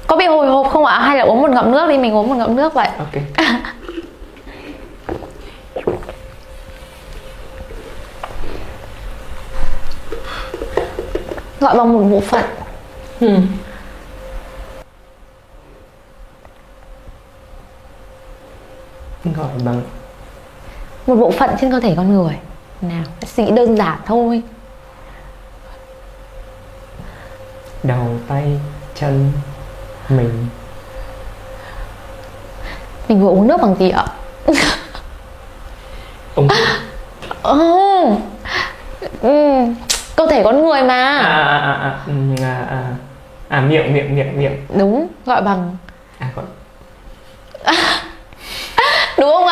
có 0.08 0.16
bị 0.16 0.26
hồi 0.26 0.48
hộp 0.48 0.68
không 0.72 0.86
ạ? 0.86 1.00
Hay 1.00 1.18
là 1.18 1.24
uống 1.24 1.42
một 1.42 1.50
ngụm 1.52 1.72
nước 1.72 1.88
đi 1.90 1.98
mình 1.98 2.16
uống 2.16 2.30
một 2.30 2.36
ngụm 2.36 2.56
nước 2.56 2.74
vậy? 2.74 2.88
Ok. 2.98 3.14
Gọi 11.60 11.78
bằng 11.78 11.94
một 11.94 12.04
bộ 12.12 12.20
phận. 12.20 12.44
Ừ. 13.20 13.38
gọi 19.34 19.50
bằng. 19.66 19.82
Một 21.08 21.16
bộ 21.16 21.32
phận 21.32 21.50
trên 21.62 21.72
cơ 21.72 21.80
thể 21.80 21.94
con 21.98 22.14
người. 22.14 22.40
Nào 22.82 23.04
suy 23.26 23.46
nghĩ 23.46 23.52
đơn 23.52 23.78
giản 23.78 23.98
thôi. 24.06 24.42
Đầu 27.84 28.08
tay 28.28 28.60
chân 28.96 29.32
mình. 30.10 30.48
Mình 33.08 33.22
vừa 33.22 33.30
uống 33.30 33.48
nước 33.48 33.62
bằng 33.62 33.76
gì 33.80 33.90
ạ? 33.90 34.06
Ống 36.36 36.48
ừ. 37.44 38.06
ừ. 39.22 39.66
cơ 40.16 40.28
thể 40.30 40.44
con 40.44 40.62
người 40.62 40.84
mà. 40.84 41.18
À 41.18 41.44
à 41.44 41.58
à 41.58 41.74
à, 41.74 42.00
ừ, 42.08 42.14
à, 42.44 42.66
à. 42.70 42.94
à 43.48 43.62
miệng 43.62 43.94
miệng 43.94 44.16
miệng 44.16 44.40
miệng. 44.40 44.66
Đúng 44.78 45.08
gọi 45.26 45.42
bằng. 45.42 45.78
À 46.20 46.30
gọi 46.36 46.46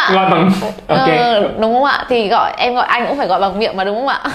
ạ 0.07 0.13
gọi 0.13 0.29
bằng 0.29 0.51
ok. 0.87 1.07
Ờ, 1.07 1.51
đúng 1.59 1.73
không 1.73 1.83
ạ? 1.83 2.05
Thì 2.09 2.27
gọi 2.27 2.53
em 2.57 2.75
gọi 2.75 2.85
anh 2.87 3.07
cũng 3.07 3.17
phải 3.17 3.27
gọi 3.27 3.39
bằng 3.39 3.59
miệng 3.59 3.77
mà 3.77 3.83
đúng 3.83 3.95
không 3.95 4.07
ạ? 4.07 4.23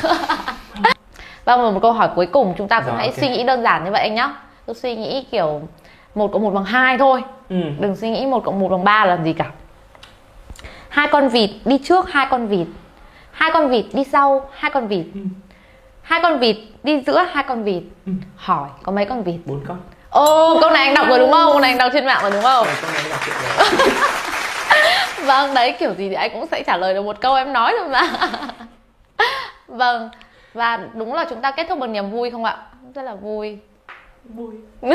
Vâng 1.45 1.63
và 1.63 1.71
một 1.71 1.81
câu 1.83 1.93
hỏi 1.93 2.09
cuối 2.15 2.27
cùng 2.27 2.55
chúng 2.59 2.69
ta 2.69 2.81
cũng 2.81 2.89
Rồi, 2.89 2.97
hãy 2.99 3.07
ok. 3.07 3.17
suy 3.19 3.29
nghĩ 3.29 3.43
đơn 3.45 3.63
giản 3.63 3.85
như 3.85 3.91
vậy 3.91 4.03
anh 4.03 4.15
nhá. 4.15 4.33
Cứ 4.67 4.73
suy 4.73 4.97
nghĩ 4.97 5.25
kiểu 5.31 5.61
một 6.15 6.31
cộng 6.33 6.43
một 6.43 6.51
bằng 6.51 6.65
hai 6.65 6.99
thôi. 6.99 7.23
Ừ. 7.49 7.57
đừng 7.79 7.97
suy 7.97 8.11
nghĩ 8.11 8.27
một 8.27 8.45
cộng 8.45 8.61
một 8.61 8.69
bằng 8.69 8.85
ba 8.85 9.05
làm 9.05 9.25
gì 9.25 9.33
cả. 9.33 9.45
Hai 10.89 11.09
con 11.09 11.29
vịt 11.29 11.51
đi 11.65 11.79
trước 11.79 12.13
hai 12.13 12.27
con 12.31 12.47
vịt. 12.47 12.67
Hai 13.31 13.51
con 13.53 13.69
vịt 13.69 13.85
đi 13.93 14.05
sau 14.05 14.49
hai 14.55 14.71
con 14.71 14.89
vịt. 14.89 15.07
Hai 16.03 16.21
con 16.23 16.39
vịt 16.39 16.57
đi 16.83 17.03
giữa 17.07 17.27
hai 17.33 17.45
con 17.49 17.65
vịt. 17.65 17.83
Hỏi 18.37 18.69
có 18.83 18.93
mấy 18.93 19.05
con 19.05 19.23
vịt? 19.23 19.37
Bốn 19.45 19.61
con. 19.69 19.79
Ô 20.11 20.59
câu 20.61 20.71
này 20.71 20.87
anh 20.87 20.95
đọc 20.95 21.07
rồi 21.09 21.19
đúng 21.19 21.33
không? 21.33 21.53
Câu 21.53 21.61
này 21.61 21.71
anh 21.71 21.79
đọc 21.79 21.91
trên 21.93 22.07
mạng 22.07 22.19
rồi 22.23 22.31
đúng 22.31 22.43
không 22.43 22.67
vâng 25.27 25.55
đấy 25.55 25.77
kiểu 25.79 25.95
gì 25.95 26.09
thì 26.09 26.15
anh 26.15 26.31
cũng 26.33 26.47
sẽ 26.47 26.63
trả 26.67 26.77
lời 26.77 26.95
được 26.95 27.03
một 27.03 27.21
câu 27.21 27.35
em 27.35 27.53
nói 27.53 27.75
thôi 27.79 27.89
mà. 27.89 28.03
Vâng 29.67 30.11
và 30.55 30.79
đúng 30.95 31.15
là 31.15 31.27
chúng 31.31 31.41
ta 31.41 31.51
kết 31.51 31.67
thúc 31.69 31.79
bằng 31.79 31.93
niềm 31.93 32.11
vui 32.11 32.31
không 32.31 32.45
ạ? 32.45 32.57
Rất 32.95 33.03
là 33.03 33.15
vui. 33.15 33.59
Vui. 34.25 34.55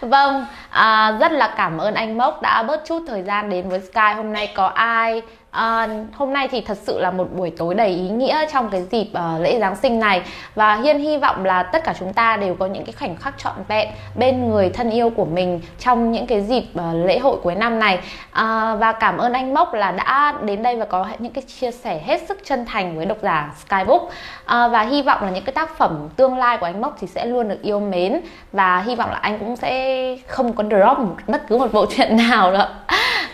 Vâng, 0.00 0.46
à, 0.70 1.16
rất 1.20 1.32
là 1.32 1.54
cảm 1.56 1.78
ơn 1.78 1.94
anh 1.94 2.18
Mốc 2.18 2.42
đã 2.42 2.62
bớt 2.62 2.82
chút 2.86 3.02
thời 3.06 3.22
gian 3.22 3.50
đến 3.50 3.68
với 3.68 3.80
Sky. 3.80 4.14
Hôm 4.16 4.32
nay 4.32 4.52
có 4.54 4.66
ai 4.66 5.22
à, 5.56 5.88
Hôm 6.12 6.32
nay 6.32 6.48
thì 6.48 6.60
thật 6.60 6.78
sự 6.82 7.00
là 7.00 7.10
một 7.10 7.28
buổi 7.36 7.50
tối 7.50 7.74
đầy 7.74 7.88
ý 7.88 8.08
nghĩa 8.08 8.46
trong 8.52 8.68
cái 8.68 8.82
dịp 8.90 9.06
uh, 9.10 9.40
lễ 9.40 9.58
Giáng 9.60 9.76
sinh 9.76 10.00
này. 10.00 10.22
Và 10.54 10.74
Hiên 10.74 10.98
hy 10.98 11.16
vọng 11.16 11.44
là 11.44 11.62
tất 11.62 11.84
cả 11.84 11.94
chúng 11.98 12.12
ta 12.12 12.36
đều 12.36 12.54
có 12.54 12.66
những 12.66 12.84
cái 12.84 12.92
khoảnh 12.92 13.16
khắc 13.16 13.34
trọn 13.38 13.52
vẹn 13.68 13.88
bên 14.14 14.50
người 14.50 14.70
thân 14.70 14.90
yêu 14.90 15.10
của 15.10 15.24
mình 15.24 15.60
trong 15.78 16.12
những 16.12 16.26
cái 16.26 16.42
dịp 16.42 16.64
uh, 16.74 17.06
lễ 17.06 17.18
hội 17.18 17.36
cuối 17.42 17.54
năm 17.54 17.78
này. 17.78 17.98
À, 18.30 18.74
Và 18.74 18.92
cảm 18.92 19.18
ơn 19.18 19.32
anh 19.32 19.54
Mốc 19.54 19.74
là 19.74 19.92
đã 19.92 20.34
đến 20.42 20.62
đây 20.62 20.76
và 20.76 20.84
có 20.84 21.06
những 21.18 21.32
cái 21.32 21.42
chia 21.42 21.70
sẻ 21.70 22.00
hết 22.06 22.20
sức 22.28 22.38
chân 22.44 22.64
thành 22.66 22.96
với 22.96 23.06
độc 23.06 23.18
giả 23.22 23.54
Skybook. 23.66 24.10
À, 24.44 24.68
Và 24.68 24.82
hy 24.82 25.02
vọng 25.02 25.22
là 25.22 25.30
những 25.30 25.44
cái 25.44 25.52
tác 25.52 25.78
phẩm 25.78 26.08
tương 26.16 26.38
lai 26.38 26.56
của 26.56 26.66
anh 26.66 26.80
Mốc 26.80 26.96
thì 27.00 27.06
sẽ 27.06 27.26
luôn 27.26 27.48
được 27.48 27.62
yêu 27.62 27.80
mến. 27.80 28.20
Và 28.52 28.80
hy 28.80 28.94
vọng 28.94 29.10
là 29.10 29.16
anh 29.16 29.38
cũng 29.38 29.56
sẽ 29.56 30.16
không 30.26 30.52
có 30.52 30.64
drop 30.64 30.98
bất 31.26 31.48
cứ 31.48 31.58
một 31.58 31.72
bộ 31.72 31.86
truyện 31.96 32.16
nào 32.16 32.52
nữa. 32.52 32.68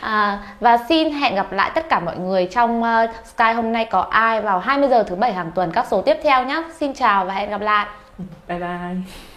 À, 0.00 0.38
Và 0.60 0.78
xin 0.88 1.12
hẹn 1.12 1.34
gặp 1.34 1.52
lại 1.52 1.70
tất 1.74 1.88
cả 1.88 2.00
mọi 2.00 2.11
mọi 2.12 2.20
người 2.20 2.46
trong 2.46 2.82
uh, 2.82 3.10
Sky 3.24 3.52
hôm 3.54 3.72
nay 3.72 3.84
có 3.84 4.00
ai 4.00 4.40
vào 4.40 4.58
20 4.58 4.88
giờ 4.88 5.02
thứ 5.02 5.14
bảy 5.14 5.32
hàng 5.32 5.50
tuần 5.54 5.70
các 5.72 5.86
số 5.90 6.02
tiếp 6.02 6.16
theo 6.22 6.44
nhé 6.44 6.62
Xin 6.80 6.94
chào 6.94 7.24
và 7.24 7.34
hẹn 7.34 7.50
gặp 7.50 7.60
lại. 7.60 7.86
Bye 8.48 8.58
bye. 8.58 9.31